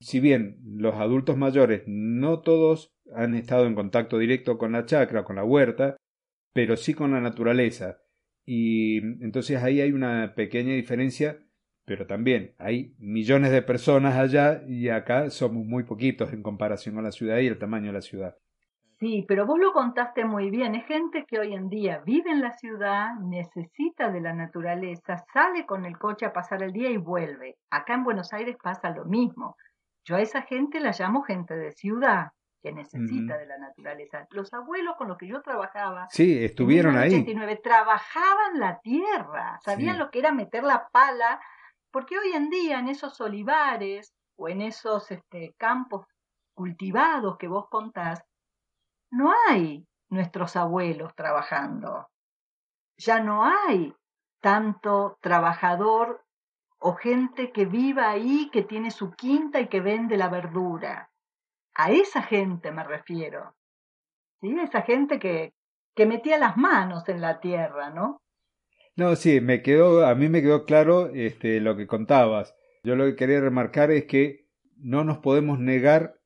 si 0.00 0.20
bien 0.20 0.58
los 0.64 0.94
adultos 0.94 1.36
mayores 1.36 1.82
no 1.86 2.40
todos 2.40 2.92
han 3.14 3.34
estado 3.34 3.66
en 3.66 3.74
contacto 3.74 4.18
directo 4.18 4.58
con 4.58 4.72
la 4.72 4.86
chacra, 4.86 5.24
con 5.24 5.36
la 5.36 5.44
huerta, 5.44 5.96
pero 6.52 6.76
sí 6.76 6.94
con 6.94 7.12
la 7.12 7.20
naturaleza. 7.20 7.98
Y 8.46 8.98
entonces 9.24 9.62
ahí 9.62 9.80
hay 9.80 9.92
una 9.92 10.34
pequeña 10.34 10.74
diferencia 10.74 11.44
pero 11.84 12.06
también 12.06 12.54
hay 12.58 12.94
millones 12.98 13.50
de 13.50 13.62
personas 13.62 14.16
allá 14.16 14.62
y 14.66 14.88
acá 14.88 15.30
somos 15.30 15.66
muy 15.66 15.84
poquitos 15.84 16.32
en 16.32 16.42
comparación 16.42 16.94
con 16.94 17.04
la 17.04 17.12
ciudad 17.12 17.38
y 17.38 17.46
el 17.46 17.58
tamaño 17.58 17.88
de 17.88 17.92
la 17.92 18.00
ciudad. 18.00 18.36
Sí, 18.98 19.24
pero 19.28 19.44
vos 19.44 19.58
lo 19.58 19.72
contaste 19.72 20.24
muy 20.24 20.50
bien. 20.50 20.74
Es 20.74 20.86
gente 20.86 21.26
que 21.28 21.38
hoy 21.38 21.52
en 21.52 21.68
día 21.68 22.00
vive 22.06 22.30
en 22.30 22.40
la 22.40 22.56
ciudad, 22.56 23.14
necesita 23.20 24.10
de 24.10 24.20
la 24.20 24.32
naturaleza, 24.32 25.24
sale 25.32 25.66
con 25.66 25.84
el 25.84 25.98
coche 25.98 26.24
a 26.24 26.32
pasar 26.32 26.62
el 26.62 26.72
día 26.72 26.90
y 26.90 26.96
vuelve. 26.96 27.56
Acá 27.70 27.94
en 27.94 28.04
Buenos 28.04 28.32
Aires 28.32 28.56
pasa 28.62 28.90
lo 28.90 29.04
mismo. 29.04 29.56
Yo 30.04 30.16
a 30.16 30.20
esa 30.20 30.42
gente 30.42 30.80
la 30.80 30.92
llamo 30.92 31.22
gente 31.22 31.56
de 31.56 31.72
ciudad, 31.72 32.32
que 32.62 32.72
necesita 32.72 33.36
de 33.36 33.46
la 33.46 33.58
naturaleza. 33.58 34.26
Los 34.30 34.54
abuelos 34.54 34.96
con 34.96 35.08
los 35.08 35.18
que 35.18 35.28
yo 35.28 35.42
trabajaba. 35.42 36.06
Sí, 36.10 36.44
estuvieron 36.44 36.96
ahí. 36.96 37.24
trabajaban 37.62 38.58
la 38.58 38.80
tierra, 38.80 39.58
sabían 39.62 39.98
lo 39.98 40.10
que 40.10 40.20
era 40.20 40.32
meter 40.32 40.64
la 40.64 40.88
pala, 40.88 41.40
porque 41.90 42.18
hoy 42.18 42.32
en 42.32 42.48
día 42.48 42.78
en 42.78 42.88
esos 42.88 43.20
olivares 43.20 44.14
o 44.36 44.48
en 44.48 44.62
esos 44.62 45.10
este, 45.10 45.54
campos 45.58 46.06
cultivados 46.54 47.36
que 47.36 47.48
vos 47.48 47.68
contás, 47.68 48.24
no 49.10 49.32
hay 49.48 49.86
nuestros 50.08 50.56
abuelos 50.56 51.14
trabajando. 51.14 52.08
Ya 52.96 53.20
no 53.20 53.44
hay 53.44 53.94
tanto 54.40 55.18
trabajador 55.20 56.23
o 56.78 56.94
gente 56.94 57.52
que 57.52 57.64
viva 57.64 58.10
ahí, 58.10 58.50
que 58.52 58.62
tiene 58.62 58.90
su 58.90 59.12
quinta 59.12 59.60
y 59.60 59.68
que 59.68 59.80
vende 59.80 60.16
la 60.16 60.28
verdura. 60.28 61.10
A 61.74 61.90
esa 61.90 62.22
gente 62.22 62.70
me 62.70 62.84
refiero. 62.84 63.54
¿Sí? 64.40 64.54
Esa 64.60 64.82
gente 64.82 65.18
que, 65.18 65.54
que 65.94 66.06
metía 66.06 66.38
las 66.38 66.56
manos 66.56 67.08
en 67.08 67.20
la 67.20 67.40
tierra, 67.40 67.90
¿no? 67.90 68.20
No, 68.96 69.16
sí, 69.16 69.40
me 69.40 69.62
quedó, 69.62 70.06
a 70.06 70.14
mí 70.14 70.28
me 70.28 70.40
quedó 70.40 70.66
claro 70.66 71.08
este, 71.08 71.60
lo 71.60 71.76
que 71.76 71.86
contabas. 71.86 72.54
Yo 72.84 72.94
lo 72.94 73.06
que 73.06 73.16
quería 73.16 73.40
remarcar 73.40 73.90
es 73.90 74.04
que 74.04 74.46
no 74.76 75.02
nos 75.04 75.18
podemos 75.18 75.58
negar 75.58 76.20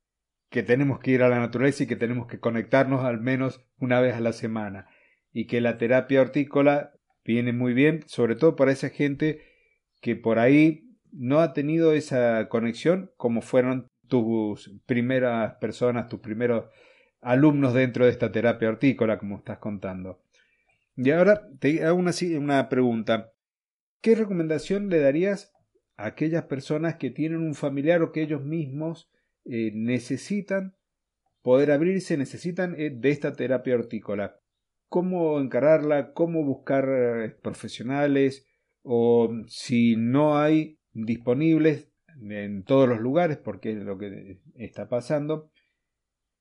que 0.51 0.63
tenemos 0.63 0.99
que 0.99 1.13
ir 1.13 1.23
a 1.23 1.29
la 1.29 1.39
naturaleza 1.39 1.85
y 1.85 1.87
que 1.87 1.97
tenemos 1.97 2.27
que 2.27 2.41
conectarnos 2.41 3.05
al 3.05 3.21
menos 3.21 3.65
una 3.79 4.01
vez 4.01 4.15
a 4.15 4.21
la 4.21 4.33
semana. 4.33 4.87
Y 5.33 5.47
que 5.47 5.61
la 5.61 5.79
terapia 5.79 6.21
hortícola 6.21 6.93
viene 7.25 7.53
muy 7.53 7.75
bien, 7.75 8.03
sobre 8.07 8.37
todo 8.37 8.57
para 8.57 8.73
esa 8.73 8.89
gente 8.91 9.48
que 10.01 10.17
por 10.17 10.39
ahí 10.39 10.89
no 11.13 11.41
ha 11.41 11.53
tenido 11.53 11.93
esa 11.93 12.49
conexión 12.49 13.11
como 13.17 13.41
fueron 13.43 13.89
tus 14.09 14.75
primeras 14.87 15.55
personas, 15.57 16.09
tus 16.09 16.21
primeros 16.21 16.67
alumnos 17.21 17.75
dentro 17.75 18.05
de 18.05 18.11
esta 18.11 18.33
terapia 18.33 18.69
hortícola, 18.69 19.19
como 19.19 19.39
estás 19.39 19.59
contando. 19.59 20.23
Y 20.97 21.11
ahora 21.11 21.49
te 21.61 21.85
hago 21.85 21.99
una, 21.99 22.13
una 22.39 22.69
pregunta. 22.69 23.33
¿Qué 24.01 24.15
recomendación 24.15 24.89
le 24.89 25.01
darías 25.01 25.53
a 25.97 26.07
aquellas 26.07 26.45
personas 26.45 26.97
que 26.97 27.11
tienen 27.11 27.41
un 27.41 27.55
familiar 27.55 28.03
o 28.03 28.13
que 28.13 28.23
ellos 28.23 28.43
mismos 28.43 29.11
eh, 29.45 29.71
necesitan 29.75 30.77
poder 31.43 31.71
abrirse, 31.71 32.17
necesitan 32.17 32.75
eh, 32.79 32.91
de 32.91 33.11
esta 33.11 33.33
terapia 33.33 33.75
hortícola? 33.75 34.41
¿Cómo 34.89 35.39
encararla? 35.39 36.13
¿Cómo 36.15 36.45
buscar 36.45 36.89
eh, 36.89 37.31
profesionales? 37.43 38.48
O 38.83 39.31
si 39.47 39.97
no 39.97 40.39
hay 40.39 40.79
disponibles 40.93 41.91
en 42.21 42.65
todos 42.65 42.89
los 42.89 43.01
lugares, 43.01 43.37
porque 43.37 43.73
es 43.73 43.79
lo 43.79 43.99
que 43.99 44.41
está 44.55 44.89
pasando, 44.89 45.51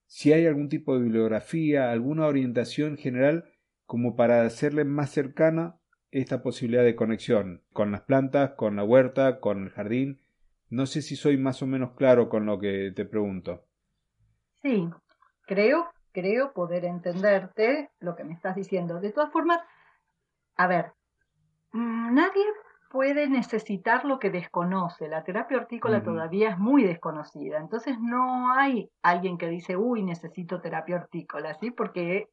si 0.07 0.31
hay 0.31 0.45
algún 0.45 0.69
tipo 0.69 0.95
de 0.95 1.03
bibliografía, 1.03 1.91
alguna 1.91 2.27
orientación 2.27 2.97
general 2.97 3.51
como 3.85 4.15
para 4.15 4.43
hacerle 4.43 4.85
más 4.85 5.11
cercana 5.11 5.79
esta 6.11 6.41
posibilidad 6.41 6.83
de 6.83 6.95
conexión 6.95 7.63
con 7.73 7.91
las 7.91 8.01
plantas, 8.01 8.51
con 8.51 8.75
la 8.75 8.83
huerta, 8.83 9.39
con 9.39 9.63
el 9.63 9.69
jardín. 9.69 10.21
No 10.69 10.85
sé 10.85 11.01
si 11.01 11.15
soy 11.15 11.37
más 11.37 11.61
o 11.61 11.67
menos 11.67 11.91
claro 11.93 12.29
con 12.29 12.45
lo 12.45 12.59
que 12.59 12.91
te 12.95 13.05
pregunto. 13.05 13.65
Sí, 14.61 14.89
creo, 15.45 15.89
creo 16.11 16.53
poder 16.53 16.85
entenderte 16.85 17.91
lo 17.99 18.15
que 18.15 18.23
me 18.23 18.33
estás 18.33 18.55
diciendo. 18.55 18.99
De 18.99 19.11
todas 19.11 19.31
formas, 19.31 19.59
a 20.55 20.67
ver, 20.67 20.93
nadie 21.77 22.43
puede 22.89 23.27
necesitar 23.27 24.05
lo 24.05 24.19
que 24.19 24.29
desconoce. 24.29 25.07
La 25.07 25.23
terapia 25.23 25.57
hortícola 25.57 26.03
todavía 26.03 26.49
es 26.49 26.57
muy 26.57 26.83
desconocida. 26.83 27.57
Entonces 27.57 27.99
no 27.99 28.51
hay 28.53 28.89
alguien 29.01 29.37
que 29.37 29.47
dice, 29.47 29.75
uy, 29.75 30.03
necesito 30.03 30.61
terapia 30.61 30.97
hortícola, 30.97 31.53
¿sí? 31.55 31.71
Porque 31.71 32.29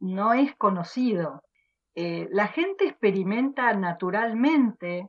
no 0.00 0.34
es 0.34 0.54
conocido. 0.56 1.42
Eh, 1.94 2.28
la 2.30 2.48
gente 2.48 2.84
experimenta 2.84 3.72
naturalmente 3.72 5.08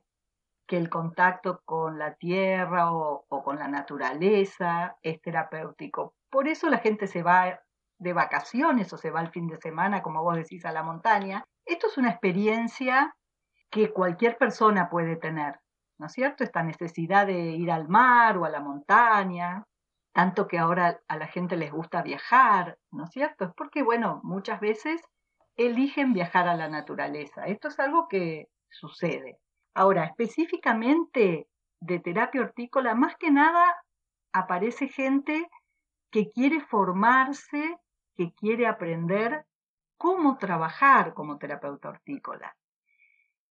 que 0.66 0.76
el 0.76 0.90
contacto 0.90 1.60
con 1.64 1.98
la 1.98 2.14
tierra 2.14 2.92
o, 2.92 3.24
con 3.42 3.58
la 3.58 3.68
naturaleza 3.68 4.96
es 5.02 5.20
terapéutico. 5.20 6.14
Por 6.30 6.46
eso 6.46 6.68
la 6.68 6.78
gente 6.78 7.06
se 7.06 7.22
va 7.22 7.60
de 7.98 8.12
vacaciones 8.12 8.92
o 8.92 8.96
se 8.98 9.10
va 9.10 9.20
el 9.22 9.30
fin 9.30 9.48
de 9.48 9.56
semana, 9.58 10.02
como 10.02 10.22
vos 10.22 10.36
decís, 10.36 10.64
a 10.64 10.72
la 10.72 10.82
montaña. 10.82 11.44
Esto 11.64 11.88
es 11.88 11.98
una 11.98 12.10
experiencia 12.10 13.14
que 13.70 13.92
cualquier 13.92 14.36
persona 14.38 14.88
puede 14.88 15.16
tener, 15.16 15.60
¿no 15.98 16.06
es 16.06 16.12
cierto? 16.12 16.44
Esta 16.44 16.62
necesidad 16.62 17.26
de 17.26 17.38
ir 17.38 17.70
al 17.70 17.88
mar 17.88 18.38
o 18.38 18.44
a 18.44 18.50
la 18.50 18.60
montaña, 18.60 19.64
tanto 20.12 20.48
que 20.48 20.58
ahora 20.58 21.00
a 21.06 21.16
la 21.16 21.26
gente 21.26 21.56
les 21.56 21.70
gusta 21.70 22.02
viajar, 22.02 22.78
¿no 22.90 23.04
es 23.04 23.10
cierto? 23.10 23.44
Es 23.44 23.50
porque, 23.56 23.82
bueno, 23.82 24.20
muchas 24.24 24.60
veces 24.60 25.00
eligen 25.56 26.12
viajar 26.12 26.48
a 26.48 26.56
la 26.56 26.68
naturaleza. 26.68 27.46
Esto 27.46 27.68
es 27.68 27.78
algo 27.78 28.08
que 28.08 28.48
sucede. 28.70 29.38
Ahora, 29.74 30.04
específicamente 30.04 31.46
de 31.80 32.00
terapia 32.00 32.40
hortícola, 32.40 32.94
más 32.94 33.16
que 33.16 33.30
nada 33.30 33.76
aparece 34.32 34.88
gente 34.88 35.48
que 36.10 36.30
quiere 36.30 36.60
formarse, 36.60 37.76
que 38.16 38.32
quiere 38.34 38.66
aprender 38.66 39.44
cómo 39.96 40.38
trabajar 40.38 41.14
como 41.14 41.38
terapeuta 41.38 41.90
hortícola. 41.90 42.56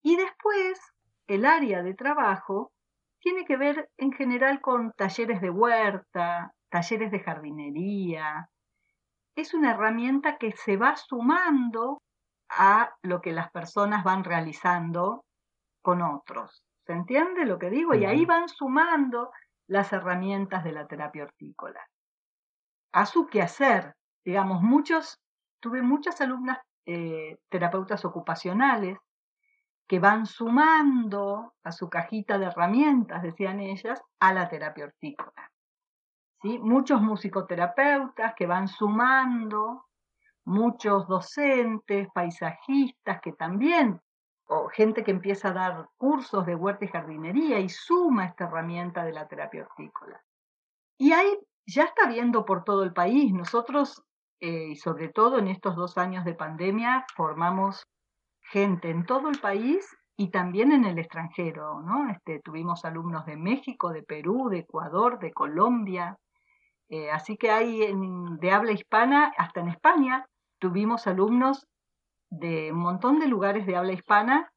Y 0.02 0.16
después, 0.16 0.80
el 1.28 1.46
área 1.46 1.84
de 1.84 1.94
trabajo 1.94 2.72
tiene 3.20 3.46
que 3.46 3.58
ver 3.58 3.90
en 3.98 4.14
general 4.14 4.62
con 4.62 4.94
talleres 4.94 5.42
de 5.42 5.50
huerta, 5.50 6.54
talleres 6.70 7.12
de 7.12 7.20
jardinería. 7.20 8.50
Es 9.36 9.54
una 9.54 9.72
herramienta 9.72 10.38
que 10.38 10.52
se 10.52 10.78
va 10.78 10.96
sumando 10.96 12.02
a 12.50 12.96
lo 13.02 13.22
que 13.22 13.34
las 13.34 13.52
personas 13.52 14.04
van 14.04 14.24
realizando 14.24 15.26
con 15.82 16.02
otros. 16.02 16.64
¿Se 16.86 16.94
entiende 16.94 17.46
lo 17.46 17.60
que 17.60 17.70
digo? 17.70 17.94
Y 17.94 18.06
ahí 18.06 18.26
van 18.26 18.48
sumando 18.48 19.32
las 19.68 19.92
herramientas 19.92 20.64
de 20.64 20.72
la 20.72 20.88
terapia 20.88 21.24
hortícola. 21.24 21.82
A 22.94 23.06
su 23.06 23.28
quehacer, 23.28 23.94
digamos, 24.24 24.62
muchos, 24.62 25.20
tuve 25.60 25.82
muchas 25.82 26.22
alumnas 26.22 26.60
eh, 26.86 27.38
terapeutas 27.50 28.06
ocupacionales 28.06 28.98
que 29.88 30.00
van 30.00 30.26
sumando 30.26 31.54
a 31.64 31.72
su 31.72 31.90
cajita 31.90 32.38
de 32.38 32.48
herramientas, 32.48 33.24
decían 33.24 33.60
ellas, 33.60 34.02
a 34.20 34.34
la 34.34 34.50
terapia 34.50 34.86
hortícola. 34.86 35.52
Muchos 36.44 37.02
musicoterapeutas 37.02 38.34
que 38.36 38.46
van 38.46 38.68
sumando, 38.68 39.86
muchos 40.46 41.08
docentes, 41.08 42.10
paisajistas 42.14 43.22
que 43.22 43.34
también, 43.34 44.02
o 44.46 44.68
gente 44.70 45.04
que 45.04 45.12
empieza 45.12 45.50
a 45.50 45.54
dar 45.54 45.90
cursos 45.98 46.46
de 46.46 46.56
huerta 46.56 46.86
y 46.86 46.90
jardinería 46.90 47.60
y 47.60 47.70
suma 47.70 48.26
esta 48.26 48.46
herramienta 48.46 49.04
de 49.04 49.14
la 49.14 49.28
terapia 49.28 49.64
hortícola. 49.64 50.22
Y 50.98 51.12
ahí 51.12 51.38
ya 51.66 51.84
está 51.84 52.08
viendo 52.08 52.46
por 52.46 52.64
todo 52.64 52.84
el 52.84 52.94
país. 52.94 53.34
Nosotros, 53.34 54.04
eh, 54.40 54.70
y 54.70 54.76
sobre 54.76 55.10
todo 55.10 55.38
en 55.38 55.48
estos 55.48 55.76
dos 55.76 55.98
años 55.98 56.24
de 56.24 56.34
pandemia, 56.34 57.06
formamos 57.16 57.86
gente 58.52 58.90
en 58.90 59.06
todo 59.06 59.30
el 59.30 59.40
país 59.40 59.98
y 60.16 60.30
también 60.30 60.72
en 60.72 60.86
el 60.86 60.98
extranjero, 60.98 61.82
¿no? 61.82 62.10
Este, 62.10 62.40
tuvimos 62.40 62.86
alumnos 62.86 63.26
de 63.26 63.38
México, 63.38 63.92
de 63.92 64.04
Perú, 64.04 64.50
de 64.50 64.60
Ecuador, 64.60 65.20
de 65.20 65.32
Colombia, 65.32 66.18
eh, 66.90 67.12
así 67.12 67.38
que 67.38 67.52
hay 67.52 67.94
de 68.40 68.52
habla 68.52 68.72
hispana, 68.72 69.34
hasta 69.38 69.60
en 69.60 69.68
España, 69.68 70.26
tuvimos 70.60 71.06
alumnos 71.06 71.68
de 72.30 72.72
un 72.72 72.80
montón 72.80 73.20
de 73.20 73.28
lugares 73.28 73.66
de 73.66 73.76
habla 73.76 73.94
hispana 73.94 74.52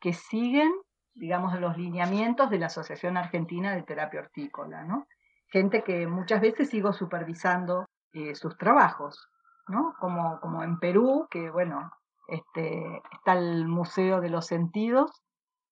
que 0.00 0.12
siguen, 0.12 0.72
digamos, 1.14 1.58
los 1.60 1.76
lineamientos 1.76 2.50
de 2.50 2.58
la 2.58 2.66
Asociación 2.66 3.16
Argentina 3.16 3.74
de 3.74 3.82
Terapia 3.82 4.20
Hortícola, 4.20 4.84
¿no? 4.84 5.06
Gente 5.48 5.84
que 5.84 6.06
muchas 6.06 6.40
veces 6.40 6.70
sigo 6.70 6.92
supervisando 6.92 7.86
eh, 8.12 8.34
sus 8.34 8.56
trabajos, 8.56 9.28
¿no? 9.68 9.94
Como, 10.00 10.40
como 10.40 10.62
en 10.62 10.78
Perú, 10.78 11.26
que 11.30 11.50
bueno, 11.50 11.90
este, 12.28 13.02
está 13.12 13.34
el 13.34 13.66
Museo 13.66 14.20
de 14.20 14.30
los 14.30 14.46
Sentidos, 14.46 15.22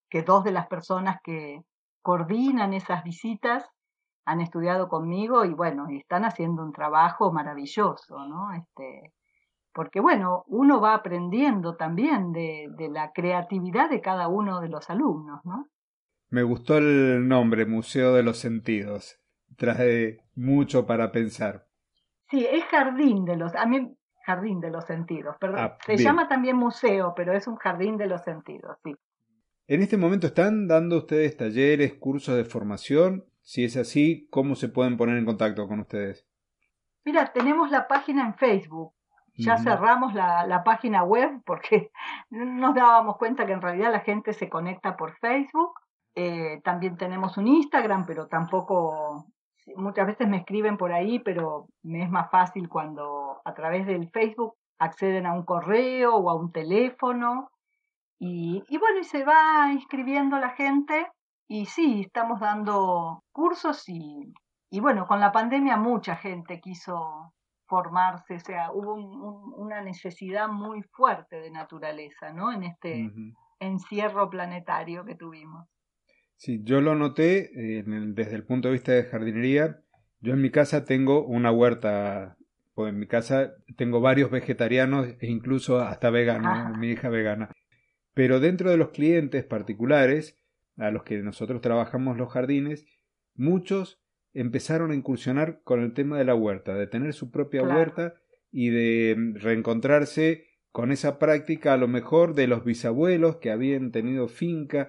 que 0.09 0.23
dos 0.23 0.45
de 0.45 0.53
las 0.53 0.67
personas 0.67 1.19
que 1.25 1.63
coordinan 2.03 2.75
esas 2.75 3.03
visitas 3.05 3.69
han 4.25 4.41
estudiado 4.41 4.89
conmigo 4.89 5.45
y 5.45 5.55
bueno, 5.55 5.87
están 5.91 6.25
haciendo 6.25 6.63
un 6.63 6.73
trabajo 6.73 7.33
maravilloso, 7.33 8.27
¿no? 8.27 8.53
Este, 8.53 9.13
porque 9.73 10.01
bueno, 10.01 10.45
uno 10.47 10.81
va 10.81 10.95
aprendiendo 10.95 11.77
también 11.77 12.33
de, 12.33 12.69
de, 12.77 12.89
la 12.89 13.13
creatividad 13.13 13.91
de 13.91 14.01
cada 14.01 14.29
uno 14.29 14.61
de 14.61 14.69
los 14.69 14.91
alumnos, 14.91 15.41
¿no? 15.45 15.67
Me 16.29 16.43
gustó 16.43 16.79
el 16.79 17.27
nombre, 17.27 17.67
Museo 17.67 18.15
de 18.15 18.23
los 18.23 18.39
Sentidos. 18.39 19.19
Trae 19.57 20.25
mucho 20.35 20.87
para 20.87 21.13
pensar. 21.13 21.67
Sí, 22.31 22.47
es 22.51 22.65
jardín 22.65 23.25
de 23.25 23.37
los, 23.37 23.55
a 23.55 23.67
mí 23.67 23.95
jardín 24.25 24.61
de 24.61 24.71
los 24.71 24.85
sentidos, 24.85 25.37
perdón. 25.39 25.59
Ah, 25.61 25.77
Se 25.85 25.93
bien. 25.93 26.05
llama 26.05 26.29
también 26.29 26.57
museo, 26.57 27.13
pero 27.17 27.33
es 27.33 27.47
un 27.47 27.57
jardín 27.57 27.97
de 27.97 28.07
los 28.07 28.23
sentidos, 28.23 28.77
sí. 28.85 28.95
En 29.69 29.81
este 29.83 29.97
momento 29.97 30.27
están 30.27 30.67
dando 30.69 30.99
ustedes 30.99 31.37
talleres, 31.37 31.95
cursos 31.95 32.37
de 32.37 32.45
formación. 32.45 33.25
Si 33.43 33.65
es 33.65 33.77
así, 33.77 34.29
¿cómo 34.31 34.55
se 34.55 34.69
pueden 34.69 34.97
poner 34.97 35.17
en 35.17 35.25
contacto 35.25 35.67
con 35.67 35.81
ustedes? 35.81 36.27
Mira, 37.05 37.33
tenemos 37.33 37.71
la 37.71 37.89
página 37.89 38.27
en 38.27 38.35
Facebook. 38.35 38.93
Ya 39.35 39.57
cerramos 39.57 40.13
la, 40.15 40.47
la 40.47 40.63
página 40.63 41.05
web 41.05 41.41
porque 41.47 41.91
nos 42.31 42.75
dábamos 42.75 43.17
cuenta 43.17 43.47
que 43.47 43.53
en 43.53 43.63
realidad 43.63 43.91
la 43.91 44.01
gente 44.01 44.35
se 44.35 44.49
conecta 44.49 44.97
por 44.97 45.17
Facebook. 45.19 45.73
Eh, 46.15 46.61
también 46.63 46.97
tenemos 46.99 47.39
un 47.39 47.49
Instagram, 47.49 48.05
pero 48.05 48.27
tampoco, 48.29 49.32
muchas 49.77 50.07
veces 50.07 50.29
me 50.29 50.39
escriben 50.39 50.77
por 50.77 50.93
ahí, 50.93 51.19
pero 51.21 51.67
me 51.83 52.03
es 52.03 52.11
más 52.11 52.31
fácil 52.31 52.69
cuando 52.69 53.41
a 53.45 53.55
través 53.55 53.87
del 53.87 54.11
Facebook 54.11 54.55
acceden 54.79 55.27
a 55.27 55.35
un 55.35 55.45
correo 55.45 56.17
o 56.17 56.31
a 56.31 56.35
un 56.35 56.51
teléfono. 56.53 57.51
Y, 58.19 58.63
y 58.69 58.79
bueno, 58.79 59.01
y 59.01 59.05
se 59.05 59.25
va 59.25 59.71
inscribiendo 59.73 60.39
la 60.39 60.51
gente. 60.51 61.07
Y 61.49 61.67
sí, 61.67 62.03
estamos 62.07 62.41
dando 62.41 63.23
cursos 63.33 63.89
y, 63.89 64.33
y 64.71 64.81
bueno, 64.81 65.07
con 65.07 65.21
la 65.21 65.33
pandemia 65.33 65.77
mucha 65.77 66.17
gente 66.17 66.61
quiso 66.61 67.33
formarse, 67.67 68.37
o 68.37 68.41
sea, 68.41 68.71
hubo 68.73 68.95
un- 68.95 69.21
un- 69.21 69.55
una 69.57 69.81
necesidad 69.83 70.49
muy 70.49 70.83
fuerte 70.83 71.37
de 71.41 71.51
naturaleza, 71.51 72.33
¿no? 72.33 72.53
En 72.53 72.65
este 72.65 73.07
encierro 73.61 74.29
planetario 74.31 75.05
que 75.05 75.15
tuvimos. 75.15 75.67
Sí, 76.43 76.61
yo 76.65 76.81
lo 76.81 76.97
noté 76.97 77.53
eh, 77.55 77.85
desde 77.87 78.35
el 78.35 78.43
punto 78.43 78.67
de 78.67 78.73
vista 78.73 78.91
de 78.91 79.05
jardinería. 79.05 79.81
Yo 80.21 80.33
en 80.33 80.43
mi 80.43 80.51
casa 80.51 80.85
tengo 80.85 81.25
una 81.25 81.53
huerta, 81.53 82.37
pues 82.75 82.93
en 82.93 82.99
mi 82.99 83.07
casa 83.07 83.55
tengo 83.77 84.01
varios 84.01 84.29
vegetarianos 84.29 85.07
e 85.21 85.29
incluso 85.29 85.79
hasta 85.79 86.11
veganos, 86.11 86.59
Ajá. 86.59 86.77
mi 86.77 86.89
hija 86.91 87.11
vegana. 87.11 87.53
Pero 88.13 88.41
dentro 88.41 88.73
de 88.73 88.77
los 88.77 88.89
clientes 88.91 89.45
particulares 89.45 90.37
a 90.79 90.91
los 90.91 91.05
que 91.05 91.23
nosotros 91.23 91.61
trabajamos 91.61 92.17
los 92.17 92.33
jardines, 92.33 92.87
muchos 93.37 94.03
empezaron 94.35 94.91
a 94.91 94.97
incursionar 94.97 95.61
con 95.63 95.81
el 95.81 95.95
tema 95.95 96.19
de 96.19 96.25
la 96.25 96.35
huerta, 96.35 96.75
de 96.75 96.89
tener 96.89 97.13
su 97.13 97.31
propia 97.31 97.61
Claro. 97.61 97.79
huerta 97.79 98.15
y 98.51 98.71
de 98.71 99.15
mm, 99.17 99.35
reencontrarse 99.37 100.49
con 100.73 100.91
esa 100.91 101.21
práctica 101.21 101.75
a 101.75 101.77
lo 101.77 101.87
mejor 101.87 102.35
de 102.35 102.49
los 102.49 102.65
bisabuelos 102.65 103.37
que 103.37 103.53
habían 103.53 103.93
tenido 103.93 104.27
finca. 104.27 104.89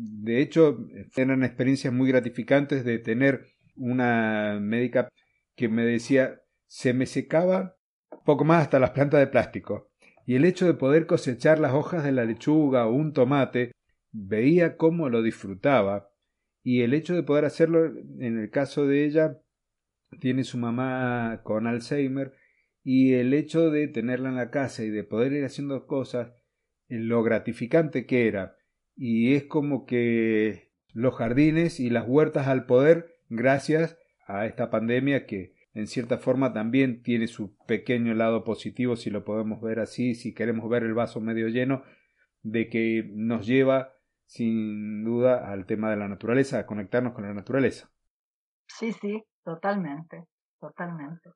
De 0.00 0.40
hecho, 0.40 0.86
eran 1.16 1.42
experiencias 1.42 1.92
muy 1.92 2.08
gratificantes 2.08 2.84
de 2.84 2.98
tener 2.98 3.46
una 3.74 4.58
médica 4.60 5.08
que 5.56 5.68
me 5.68 5.84
decía 5.84 6.40
se 6.66 6.92
me 6.92 7.06
secaba 7.06 7.76
poco 8.24 8.44
más 8.44 8.62
hasta 8.62 8.78
las 8.78 8.90
plantas 8.90 9.20
de 9.20 9.26
plástico. 9.26 9.90
Y 10.24 10.36
el 10.36 10.44
hecho 10.44 10.66
de 10.66 10.74
poder 10.74 11.06
cosechar 11.06 11.58
las 11.58 11.72
hojas 11.72 12.04
de 12.04 12.12
la 12.12 12.24
lechuga 12.24 12.86
o 12.86 12.92
un 12.92 13.12
tomate, 13.12 13.72
veía 14.12 14.76
cómo 14.76 15.08
lo 15.08 15.22
disfrutaba. 15.22 16.10
Y 16.62 16.82
el 16.82 16.92
hecho 16.92 17.14
de 17.14 17.22
poder 17.22 17.46
hacerlo, 17.46 17.86
en 17.86 18.38
el 18.38 18.50
caso 18.50 18.86
de 18.86 19.04
ella, 19.04 19.38
tiene 20.20 20.44
su 20.44 20.58
mamá 20.58 21.40
con 21.42 21.66
Alzheimer, 21.66 22.34
y 22.84 23.14
el 23.14 23.32
hecho 23.34 23.70
de 23.70 23.88
tenerla 23.88 24.28
en 24.28 24.36
la 24.36 24.50
casa 24.50 24.84
y 24.84 24.90
de 24.90 25.04
poder 25.04 25.32
ir 25.32 25.44
haciendo 25.44 25.86
cosas, 25.86 26.32
eh, 26.88 26.98
lo 26.98 27.22
gratificante 27.22 28.06
que 28.06 28.28
era. 28.28 28.57
Y 29.00 29.36
es 29.36 29.44
como 29.44 29.86
que 29.86 30.72
los 30.92 31.14
jardines 31.14 31.78
y 31.78 31.88
las 31.88 32.06
huertas 32.08 32.48
al 32.48 32.66
poder, 32.66 33.14
gracias 33.28 33.96
a 34.26 34.44
esta 34.44 34.70
pandemia 34.70 35.24
que 35.24 35.54
en 35.72 35.86
cierta 35.86 36.18
forma 36.18 36.52
también 36.52 37.04
tiene 37.04 37.28
su 37.28 37.56
pequeño 37.66 38.12
lado 38.14 38.42
positivo, 38.42 38.96
si 38.96 39.10
lo 39.10 39.24
podemos 39.24 39.62
ver 39.62 39.78
así, 39.78 40.16
si 40.16 40.34
queremos 40.34 40.68
ver 40.68 40.82
el 40.82 40.94
vaso 40.94 41.20
medio 41.20 41.46
lleno, 41.46 41.84
de 42.42 42.68
que 42.68 43.08
nos 43.14 43.46
lleva 43.46 43.94
sin 44.26 45.04
duda 45.04 45.48
al 45.48 45.64
tema 45.66 45.90
de 45.90 45.96
la 45.96 46.08
naturaleza, 46.08 46.58
a 46.58 46.66
conectarnos 46.66 47.12
con 47.12 47.22
la 47.22 47.32
naturaleza. 47.32 47.92
Sí, 48.66 48.92
sí, 48.92 49.22
totalmente, 49.44 50.24
totalmente. 50.58 51.30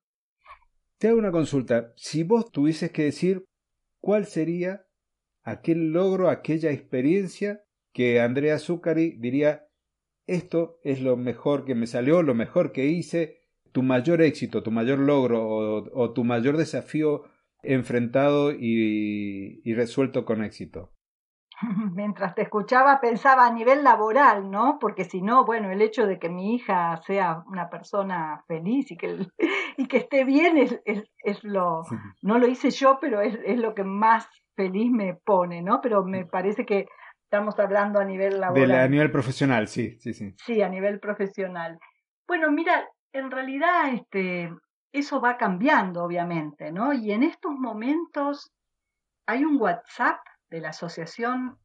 Te 0.99 1.09
hago 1.09 1.19
una 1.19 1.31
consulta. 1.31 1.93
Si 1.95 2.25
vos 2.25 2.51
tuvieses 2.51 2.91
que 2.91 3.05
decir 3.05 3.45
cuál 4.01 4.27
sería 4.27 4.85
aquel 5.43 5.93
logro, 5.93 6.29
aquella 6.29 6.71
experiencia 6.71 7.63
que 7.93 8.21
Andrea 8.21 8.59
Zuccari 8.59 9.17
diría, 9.19 9.67
esto 10.27 10.79
es 10.83 11.01
lo 11.01 11.17
mejor 11.17 11.65
que 11.65 11.75
me 11.75 11.87
salió, 11.87 12.23
lo 12.23 12.35
mejor 12.35 12.73
que 12.73 12.87
hice, 12.87 13.43
tu 13.73 13.83
mayor 13.83 14.23
éxito, 14.23 14.63
tu 14.63 14.71
mayor 14.71 14.99
logro 14.99 15.47
o, 15.47 15.89
o 15.93 16.13
tu 16.13 16.25
mayor 16.25 16.57
desafío 16.57 17.25
enfrentado 17.63 18.53
y, 18.53 19.61
y 19.65 19.75
resuelto 19.75 20.25
con 20.25 20.45
éxito. 20.45 20.93
Mientras 21.95 22.35
te 22.35 22.43
escuchaba 22.43 23.01
pensaba 23.01 23.47
a 23.47 23.53
nivel 23.53 23.85
laboral, 23.85 24.51
¿no? 24.51 24.79
Porque 24.81 25.05
si 25.05 25.23
no, 25.23 25.45
bueno, 25.45 25.71
el 25.71 25.83
hecho 25.83 26.07
de 26.07 26.19
que 26.19 26.29
mi 26.29 26.55
hija 26.55 27.01
sea 27.07 27.45
una 27.47 27.71
persona 27.71 28.45
feliz 28.47 28.91
y 28.91 28.97
que, 28.97 29.27
y 29.77 29.87
que 29.87 29.99
esté 29.99 30.25
bien 30.25 30.59
es, 30.59 30.81
es, 30.85 31.05
es 31.25 31.43
lo, 31.45 31.83
no 32.23 32.39
lo 32.39 32.49
hice 32.49 32.71
yo, 32.71 32.99
pero 33.01 33.21
es, 33.21 33.39
es 33.45 33.59
lo 33.59 33.75
que 33.75 33.85
más 33.85 34.29
feliz 34.55 34.91
me 34.91 35.15
pone, 35.15 35.63
¿no? 35.63 35.81
Pero 35.81 36.05
me 36.05 36.27
parece 36.27 36.65
que 36.65 36.87
estamos 37.25 37.59
hablando 37.59 37.99
a 37.99 38.05
nivel 38.05 38.41
laboral. 38.41 38.69
De 38.69 38.75
la, 38.75 38.83
a 38.83 38.89
nivel 38.89 39.11
profesional, 39.11 39.69
sí, 39.69 39.99
sí, 40.01 40.13
sí. 40.13 40.35
Sí, 40.37 40.61
a 40.63 40.69
nivel 40.69 41.01
profesional. 41.01 41.79
Bueno, 42.27 42.51
mira, 42.51 42.87
en 43.13 43.31
realidad 43.31 43.93
este, 43.95 44.53
eso 44.93 45.21
va 45.21 45.37
cambiando, 45.39 46.05
obviamente, 46.05 46.71
¿no? 46.73 46.93
Y 46.93 47.13
en 47.13 47.23
estos 47.23 47.53
momentos 47.53 48.53
hay 49.27 49.45
un 49.45 49.61
WhatsApp 49.61 50.21
de 50.51 50.61
la 50.61 50.69
Asociación 50.71 51.57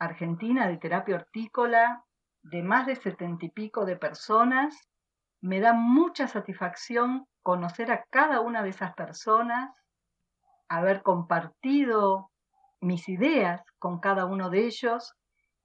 Argentina 0.00 0.66
de 0.66 0.78
Terapia 0.78 1.14
Hortícola 1.14 2.02
de 2.42 2.62
más 2.64 2.86
de 2.86 2.96
setenta 2.96 3.46
y 3.46 3.50
pico 3.50 3.84
de 3.84 3.96
personas. 3.96 4.88
Me 5.40 5.60
da 5.60 5.72
mucha 5.72 6.26
satisfacción 6.26 7.26
conocer 7.42 7.92
a 7.92 8.04
cada 8.10 8.40
una 8.40 8.64
de 8.64 8.70
esas 8.70 8.94
personas, 8.94 9.70
haber 10.68 11.02
compartido 11.02 12.31
mis 12.82 13.08
ideas 13.08 13.62
con 13.78 14.00
cada 14.00 14.26
uno 14.26 14.50
de 14.50 14.66
ellos 14.66 15.14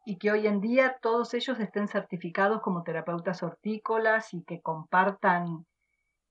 y 0.06 0.18
que 0.18 0.32
hoy 0.32 0.48
en 0.48 0.62
día 0.62 0.98
todos 1.02 1.34
ellos 1.34 1.60
estén 1.60 1.88
certificados 1.88 2.62
como 2.62 2.84
terapeutas 2.84 3.44
hortícolas 3.44 4.34
y 4.34 4.44
que 4.44 4.62
compartan 4.62 5.66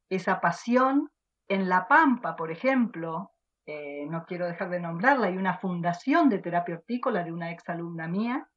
esa 0.08 0.40
pasión. 0.40 1.10
En 1.48 1.68
La 1.68 1.86
Pampa, 1.86 2.34
por 2.34 2.50
ejemplo, 2.50 3.30
eh, 3.66 4.06
no 4.08 4.24
quiero 4.24 4.46
dejar 4.46 4.70
de 4.70 4.80
nombrarla, 4.80 5.26
hay 5.26 5.36
una 5.36 5.58
fundación 5.58 6.28
de 6.28 6.38
terapia 6.38 6.76
hortícola 6.76 7.22
de 7.22 7.32
una 7.32 7.50
exalumna 7.50 8.08
mía. 8.08 8.48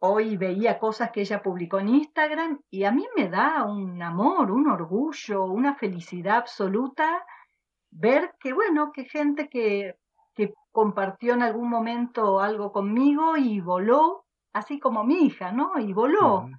Hoy 0.00 0.36
veía 0.36 0.78
cosas 0.78 1.12
que 1.12 1.22
ella 1.22 1.42
publicó 1.42 1.78
en 1.78 1.88
Instagram 1.88 2.60
y 2.70 2.84
a 2.84 2.92
mí 2.92 3.06
me 3.16 3.28
da 3.28 3.64
un 3.64 4.02
amor, 4.02 4.50
un 4.50 4.68
orgullo, 4.68 5.44
una 5.44 5.76
felicidad 5.76 6.38
absoluta 6.38 7.24
ver 7.90 8.34
que, 8.40 8.52
bueno, 8.52 8.90
que 8.92 9.04
gente 9.04 9.48
que, 9.48 9.96
que 10.34 10.52
compartió 10.70 11.34
en 11.34 11.42
algún 11.42 11.68
momento 11.68 12.40
algo 12.40 12.72
conmigo 12.72 13.36
y 13.36 13.60
voló, 13.60 14.24
así 14.52 14.78
como 14.78 15.04
mi 15.04 15.26
hija, 15.26 15.52
¿no? 15.52 15.78
Y 15.78 15.92
voló. 15.92 16.40
Uh 16.40 16.46
-huh. 16.46 16.58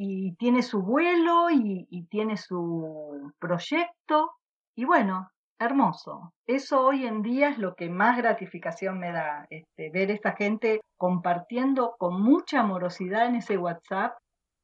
Y 0.00 0.36
tiene 0.36 0.62
su 0.62 0.82
vuelo 0.82 1.50
y, 1.50 1.86
y 1.90 2.06
tiene 2.06 2.36
su 2.36 3.32
proyecto. 3.40 4.30
Y 4.76 4.84
bueno, 4.84 5.28
hermoso. 5.58 6.32
Eso 6.46 6.86
hoy 6.86 7.04
en 7.04 7.22
día 7.22 7.48
es 7.48 7.58
lo 7.58 7.74
que 7.74 7.90
más 7.90 8.16
gratificación 8.16 8.98
me 8.98 9.12
da, 9.12 9.46
este, 9.50 9.90
ver 9.90 10.10
esta 10.10 10.32
gente 10.36 10.80
compartiendo 10.96 11.94
con 11.98 12.22
mucha 12.22 12.60
amorosidad 12.60 13.26
en 13.26 13.36
ese 13.36 13.58
WhatsApp 13.58 14.12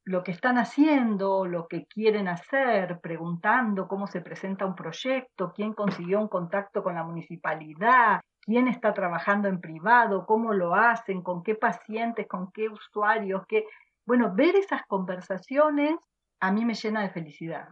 lo 0.06 0.22
que 0.22 0.32
están 0.32 0.58
haciendo, 0.58 1.46
lo 1.46 1.66
que 1.66 1.86
quieren 1.86 2.28
hacer, 2.28 3.00
preguntando 3.00 3.88
cómo 3.88 4.06
se 4.06 4.20
presenta 4.20 4.66
un 4.66 4.74
proyecto, 4.74 5.52
quién 5.54 5.72
consiguió 5.72 6.20
un 6.20 6.29
contacto 6.29 6.83
con 6.83 6.94
la 6.94 7.04
municipalidad, 7.04 8.20
quién 8.44 8.68
está 8.68 8.94
trabajando 8.94 9.48
en 9.48 9.60
privado, 9.60 10.26
cómo 10.26 10.52
lo 10.52 10.74
hacen, 10.74 11.22
con 11.22 11.42
qué 11.42 11.54
pacientes, 11.54 12.26
con 12.28 12.50
qué 12.52 12.68
usuarios, 12.68 13.42
qué... 13.48 13.64
Bueno, 14.06 14.34
ver 14.34 14.56
esas 14.56 14.82
conversaciones 14.86 15.96
a 16.40 16.52
mí 16.52 16.64
me 16.64 16.74
llena 16.74 17.02
de 17.02 17.10
felicidad 17.10 17.68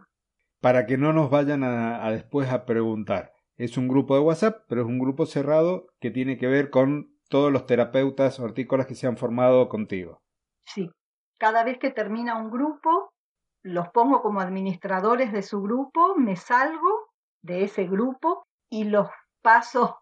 para 0.63 0.85
que 0.85 0.97
no 0.97 1.11
nos 1.11 1.29
vayan 1.29 1.61
a, 1.65 2.05
a, 2.05 2.11
después 2.11 2.49
a 2.49 2.65
preguntar. 2.65 3.33
Es 3.57 3.77
un 3.77 3.89
grupo 3.89 4.15
de 4.15 4.21
WhatsApp, 4.21 4.63
pero 4.69 4.83
es 4.83 4.87
un 4.87 4.97
grupo 4.97 5.25
cerrado 5.25 5.87
que 5.99 6.09
tiene 6.09 6.37
que 6.37 6.47
ver 6.47 6.69
con 6.69 7.19
todos 7.27 7.51
los 7.51 7.65
terapeutas 7.65 8.39
hortícolas 8.39 8.87
que 8.87 8.95
se 8.95 9.05
han 9.05 9.17
formado 9.17 9.67
contigo. 9.67 10.21
Sí, 10.65 10.89
cada 11.37 11.65
vez 11.65 11.79
que 11.79 11.91
termina 11.91 12.37
un 12.37 12.49
grupo, 12.49 13.11
los 13.61 13.89
pongo 13.89 14.21
como 14.21 14.39
administradores 14.39 15.33
de 15.33 15.41
su 15.41 15.61
grupo, 15.61 16.15
me 16.15 16.37
salgo 16.37 17.09
de 17.41 17.65
ese 17.65 17.85
grupo 17.85 18.45
y 18.69 18.85
los 18.85 19.09
paso 19.41 19.99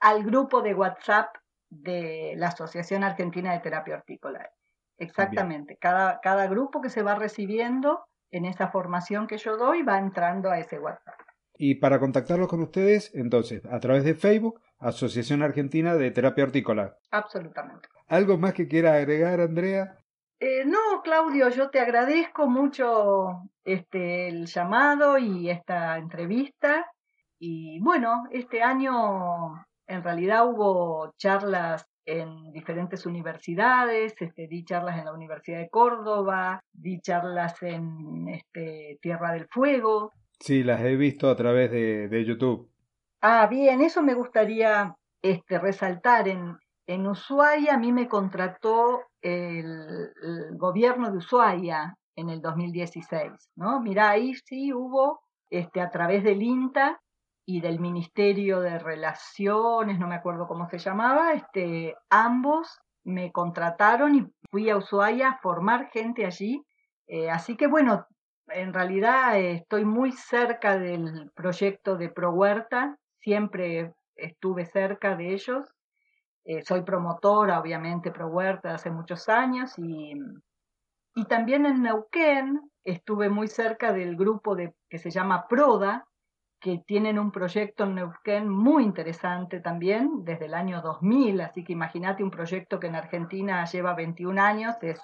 al 0.00 0.24
grupo 0.24 0.62
de 0.62 0.74
WhatsApp 0.74 1.34
de 1.68 2.34
la 2.36 2.48
Asociación 2.48 3.04
Argentina 3.04 3.52
de 3.52 3.60
Terapia 3.60 3.94
Hortícola. 3.94 4.50
exactamente. 4.98 5.78
Cada, 5.78 6.20
cada 6.20 6.46
grupo 6.46 6.80
que 6.80 6.90
se 6.90 7.02
va 7.02 7.14
recibiendo 7.14 8.04
en 8.30 8.44
esa 8.44 8.68
formación 8.68 9.26
que 9.26 9.38
yo 9.38 9.56
doy 9.56 9.82
va 9.82 9.98
entrando 9.98 10.50
a 10.50 10.58
ese 10.58 10.78
WhatsApp. 10.78 11.18
Y 11.54 11.76
para 11.76 11.98
contactarlos 11.98 12.48
con 12.48 12.62
ustedes, 12.62 13.14
entonces, 13.14 13.64
a 13.66 13.80
través 13.80 14.04
de 14.04 14.14
Facebook, 14.14 14.60
Asociación 14.78 15.42
Argentina 15.42 15.94
de 15.94 16.10
Terapia 16.10 16.44
Hortícola. 16.44 16.96
Absolutamente. 17.10 17.88
¿Algo 18.08 18.38
más 18.38 18.54
que 18.54 18.66
quiera 18.66 18.94
agregar, 18.94 19.40
Andrea? 19.40 19.98
Eh, 20.38 20.64
no, 20.64 21.02
Claudio, 21.04 21.50
yo 21.50 21.68
te 21.68 21.80
agradezco 21.80 22.48
mucho 22.48 23.42
este, 23.62 24.28
el 24.28 24.46
llamado 24.46 25.18
y 25.18 25.50
esta 25.50 25.98
entrevista. 25.98 26.90
Y 27.38 27.78
bueno, 27.80 28.24
este 28.30 28.62
año 28.62 29.66
en 29.90 30.04
realidad 30.04 30.46
hubo 30.46 31.12
charlas 31.18 31.84
en 32.06 32.52
diferentes 32.52 33.06
universidades, 33.06 34.14
este, 34.18 34.46
di 34.46 34.64
charlas 34.64 34.98
en 34.98 35.04
la 35.04 35.12
Universidad 35.12 35.58
de 35.58 35.68
Córdoba, 35.68 36.60
di 36.72 37.00
charlas 37.00 37.60
en 37.62 38.28
este, 38.28 38.98
Tierra 39.02 39.32
del 39.32 39.48
Fuego. 39.48 40.12
Sí, 40.38 40.62
las 40.62 40.80
he 40.80 40.96
visto 40.96 41.28
a 41.28 41.36
través 41.36 41.70
de, 41.70 42.08
de 42.08 42.24
YouTube. 42.24 42.70
Ah, 43.20 43.46
bien, 43.48 43.80
eso 43.82 44.02
me 44.02 44.14
gustaría 44.14 44.96
este, 45.22 45.58
resaltar. 45.58 46.28
En, 46.28 46.56
en 46.86 47.06
Ushuaia 47.06 47.74
a 47.74 47.78
mí 47.78 47.92
me 47.92 48.08
contrató 48.08 49.02
el, 49.20 50.12
gobierno 50.52 51.10
de 51.10 51.18
Ushuaia 51.18 51.96
en 52.16 52.30
el 52.30 52.40
2016, 52.40 53.50
¿no? 53.56 53.80
Mirá, 53.80 54.10
ahí 54.10 54.34
sí 54.46 54.72
hubo, 54.72 55.20
este, 55.50 55.80
a 55.80 55.90
través 55.90 56.24
del 56.24 56.42
INTA 56.42 57.00
y 57.56 57.60
del 57.60 57.80
Ministerio 57.80 58.60
de 58.60 58.78
Relaciones, 58.78 59.98
no 59.98 60.06
me 60.06 60.14
acuerdo 60.14 60.46
cómo 60.46 60.68
se 60.68 60.78
llamaba, 60.78 61.32
este, 61.32 61.94
ambos 62.08 62.80
me 63.04 63.32
contrataron 63.32 64.14
y 64.14 64.26
fui 64.50 64.70
a 64.70 64.76
Ushuaia 64.76 65.30
a 65.30 65.38
formar 65.38 65.90
gente 65.90 66.26
allí. 66.26 66.62
Eh, 67.06 67.30
así 67.30 67.56
que 67.56 67.66
bueno, 67.66 68.06
en 68.48 68.72
realidad 68.72 69.38
estoy 69.38 69.84
muy 69.84 70.12
cerca 70.12 70.78
del 70.78 71.30
proyecto 71.34 71.96
de 71.96 72.08
Pro 72.08 72.32
Huerta, 72.32 72.96
siempre 73.18 73.94
estuve 74.16 74.66
cerca 74.66 75.16
de 75.16 75.32
ellos 75.32 75.64
eh, 76.44 76.62
soy 76.64 76.82
promotora, 76.82 77.60
obviamente, 77.60 78.10
pro 78.10 78.28
huerta 78.28 78.74
hace 78.74 78.90
muchos 78.90 79.28
años 79.28 79.78
y, 79.78 80.14
y 81.14 81.24
también 81.26 81.66
en 81.66 81.82
Neuquén 81.82 82.60
estuve 82.82 83.28
muy 83.28 83.48
cerca 83.48 83.92
del 83.92 84.16
grupo 84.16 84.56
de, 84.56 84.74
que 84.88 84.98
se 84.98 85.10
llama 85.10 85.46
PRODA, 85.48 86.06
que 86.60 86.82
tienen 86.86 87.18
un 87.18 87.32
proyecto 87.32 87.84
en 87.84 87.94
Neuquén 87.94 88.48
muy 88.48 88.84
interesante 88.84 89.60
también 89.60 90.24
desde 90.24 90.44
el 90.44 90.54
año 90.54 90.82
2000, 90.82 91.40
así 91.40 91.64
que 91.64 91.72
imagínate 91.72 92.22
un 92.22 92.30
proyecto 92.30 92.78
que 92.78 92.88
en 92.88 92.96
Argentina 92.96 93.64
lleva 93.64 93.94
21 93.94 94.40
años, 94.40 94.76
es 94.82 95.00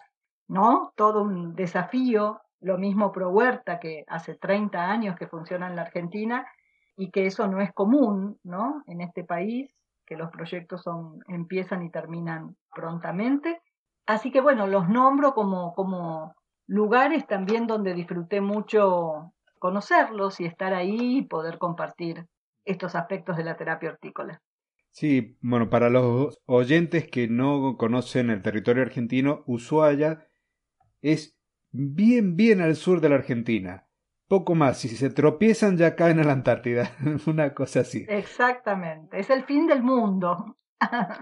¿no? 0.48 0.92
todo 0.96 1.22
un 1.22 1.54
desafío, 1.54 2.40
lo 2.60 2.78
mismo 2.78 3.10
Pro 3.10 3.30
Huerta 3.30 3.78
que 3.80 4.04
hace 4.06 4.34
30 4.34 4.90
años 4.90 5.16
que 5.16 5.26
funciona 5.26 5.66
en 5.66 5.76
la 5.76 5.82
Argentina 5.82 6.46
y 6.96 7.10
que 7.10 7.26
eso 7.26 7.46
no 7.46 7.60
es 7.60 7.72
común, 7.72 8.38
¿no? 8.42 8.82
En 8.86 9.00
este 9.00 9.24
país 9.24 9.70
que 10.06 10.16
los 10.16 10.30
proyectos 10.30 10.82
son, 10.82 11.20
empiezan 11.28 11.82
y 11.82 11.90
terminan 11.90 12.56
prontamente. 12.74 13.60
Así 14.06 14.30
que 14.30 14.40
bueno, 14.40 14.66
los 14.66 14.88
nombro 14.88 15.34
como, 15.34 15.74
como 15.74 16.34
lugares 16.66 17.26
también 17.26 17.66
donde 17.66 17.92
disfruté 17.92 18.40
mucho 18.40 19.32
conocerlos 19.58 20.40
y 20.40 20.44
estar 20.44 20.74
ahí 20.74 21.18
y 21.18 21.22
poder 21.22 21.58
compartir 21.58 22.26
estos 22.64 22.94
aspectos 22.94 23.36
de 23.36 23.44
la 23.44 23.56
terapia 23.56 23.90
hortícola. 23.90 24.42
Sí, 24.90 25.36
bueno, 25.40 25.68
para 25.68 25.90
los 25.90 26.38
oyentes 26.46 27.08
que 27.08 27.28
no 27.28 27.76
conocen 27.76 28.30
el 28.30 28.42
territorio 28.42 28.82
argentino, 28.82 29.44
Ushuaia 29.46 30.26
es 31.02 31.36
bien, 31.70 32.36
bien 32.36 32.60
al 32.60 32.76
sur 32.76 33.00
de 33.00 33.10
la 33.10 33.16
Argentina 33.16 33.86
poco 34.28 34.54
más. 34.54 34.78
Si 34.78 34.88
se 34.88 35.10
tropiezan 35.10 35.76
ya 35.76 35.94
caen 35.94 36.20
a 36.20 36.24
la 36.24 36.32
Antártida. 36.32 36.90
Una 37.26 37.54
cosa 37.54 37.80
así. 37.80 38.06
Exactamente. 38.08 39.18
Es 39.18 39.30
el 39.30 39.44
fin 39.44 39.66
del 39.66 39.82
mundo. 39.82 40.56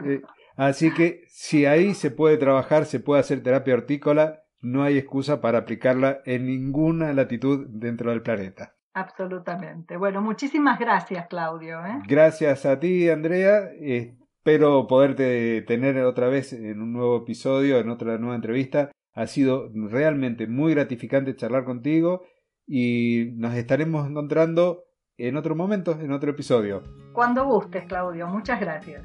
Eh, 0.04 0.20
así 0.56 0.92
que 0.92 1.22
si 1.28 1.66
ahí 1.66 1.94
se 1.94 2.10
puede 2.10 2.36
trabajar, 2.36 2.86
se 2.86 3.00
puede 3.00 3.20
hacer 3.20 3.42
terapia 3.42 3.74
hortícola, 3.74 4.43
no 4.64 4.82
hay 4.82 4.98
excusa 4.98 5.40
para 5.40 5.58
aplicarla 5.58 6.20
en 6.24 6.46
ninguna 6.46 7.12
latitud 7.12 7.66
dentro 7.68 8.10
del 8.10 8.22
planeta. 8.22 8.74
Absolutamente. 8.94 9.96
Bueno, 9.96 10.22
muchísimas 10.22 10.78
gracias, 10.78 11.26
Claudio. 11.28 11.84
¿eh? 11.84 12.00
Gracias 12.06 12.64
a 12.64 12.78
ti, 12.78 13.08
Andrea. 13.10 13.70
espero 13.80 14.86
poderte 14.86 15.62
tener 15.62 15.98
otra 16.04 16.28
vez 16.28 16.52
en 16.52 16.80
un 16.80 16.92
nuevo 16.92 17.18
episodio, 17.18 17.78
en 17.78 17.88
otra 17.88 18.18
nueva 18.18 18.36
entrevista. 18.36 18.90
Ha 19.12 19.26
sido 19.26 19.70
realmente 19.74 20.46
muy 20.46 20.74
gratificante 20.74 21.36
charlar 21.36 21.64
contigo 21.64 22.22
y 22.66 23.32
nos 23.36 23.54
estaremos 23.54 24.08
encontrando 24.08 24.84
en 25.16 25.36
otro 25.36 25.54
momento, 25.54 25.98
en 26.00 26.12
otro 26.12 26.30
episodio. 26.30 26.82
Cuando 27.12 27.44
gustes, 27.44 27.84
Claudio. 27.86 28.26
Muchas 28.28 28.60
gracias. 28.60 29.02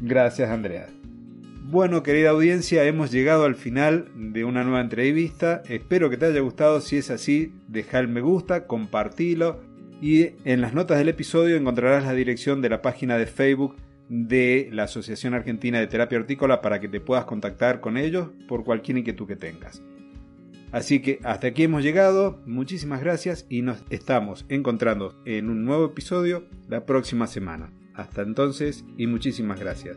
Gracias, 0.00 0.50
Andrea. 0.50 0.86
Bueno, 1.62 2.02
querida 2.02 2.30
audiencia, 2.30 2.84
hemos 2.84 3.12
llegado 3.12 3.44
al 3.44 3.54
final 3.54 4.08
de 4.14 4.44
una 4.44 4.64
nueva 4.64 4.80
entrevista. 4.80 5.62
Espero 5.68 6.10
que 6.10 6.16
te 6.16 6.26
haya 6.26 6.40
gustado. 6.40 6.80
Si 6.80 6.96
es 6.96 7.10
así, 7.10 7.52
deja 7.68 7.98
el 7.98 8.08
me 8.08 8.20
gusta, 8.20 8.66
compartilo. 8.66 9.60
Y 10.00 10.30
en 10.44 10.62
las 10.62 10.74
notas 10.74 10.98
del 10.98 11.10
episodio 11.10 11.56
encontrarás 11.56 12.04
la 12.04 12.14
dirección 12.14 12.62
de 12.62 12.70
la 12.70 12.82
página 12.82 13.18
de 13.18 13.26
Facebook 13.26 13.76
de 14.08 14.68
la 14.72 14.84
Asociación 14.84 15.34
Argentina 15.34 15.78
de 15.78 15.86
Terapia 15.86 16.18
Hortícola 16.18 16.60
para 16.60 16.80
que 16.80 16.88
te 16.88 17.00
puedas 17.00 17.26
contactar 17.26 17.80
con 17.80 17.96
ellos 17.96 18.30
por 18.48 18.64
cualquier 18.64 18.98
inquietud 18.98 19.28
que 19.28 19.36
tengas. 19.36 19.82
Así 20.72 21.00
que 21.00 21.20
hasta 21.22 21.48
aquí 21.48 21.64
hemos 21.64 21.82
llegado, 21.82 22.40
muchísimas 22.46 23.00
gracias 23.00 23.46
y 23.48 23.62
nos 23.62 23.84
estamos 23.90 24.46
encontrando 24.48 25.20
en 25.24 25.50
un 25.50 25.64
nuevo 25.64 25.86
episodio 25.86 26.44
la 26.68 26.86
próxima 26.86 27.26
semana. 27.26 27.70
Hasta 27.94 28.22
entonces 28.22 28.84
y 28.96 29.06
muchísimas 29.06 29.60
gracias. 29.60 29.96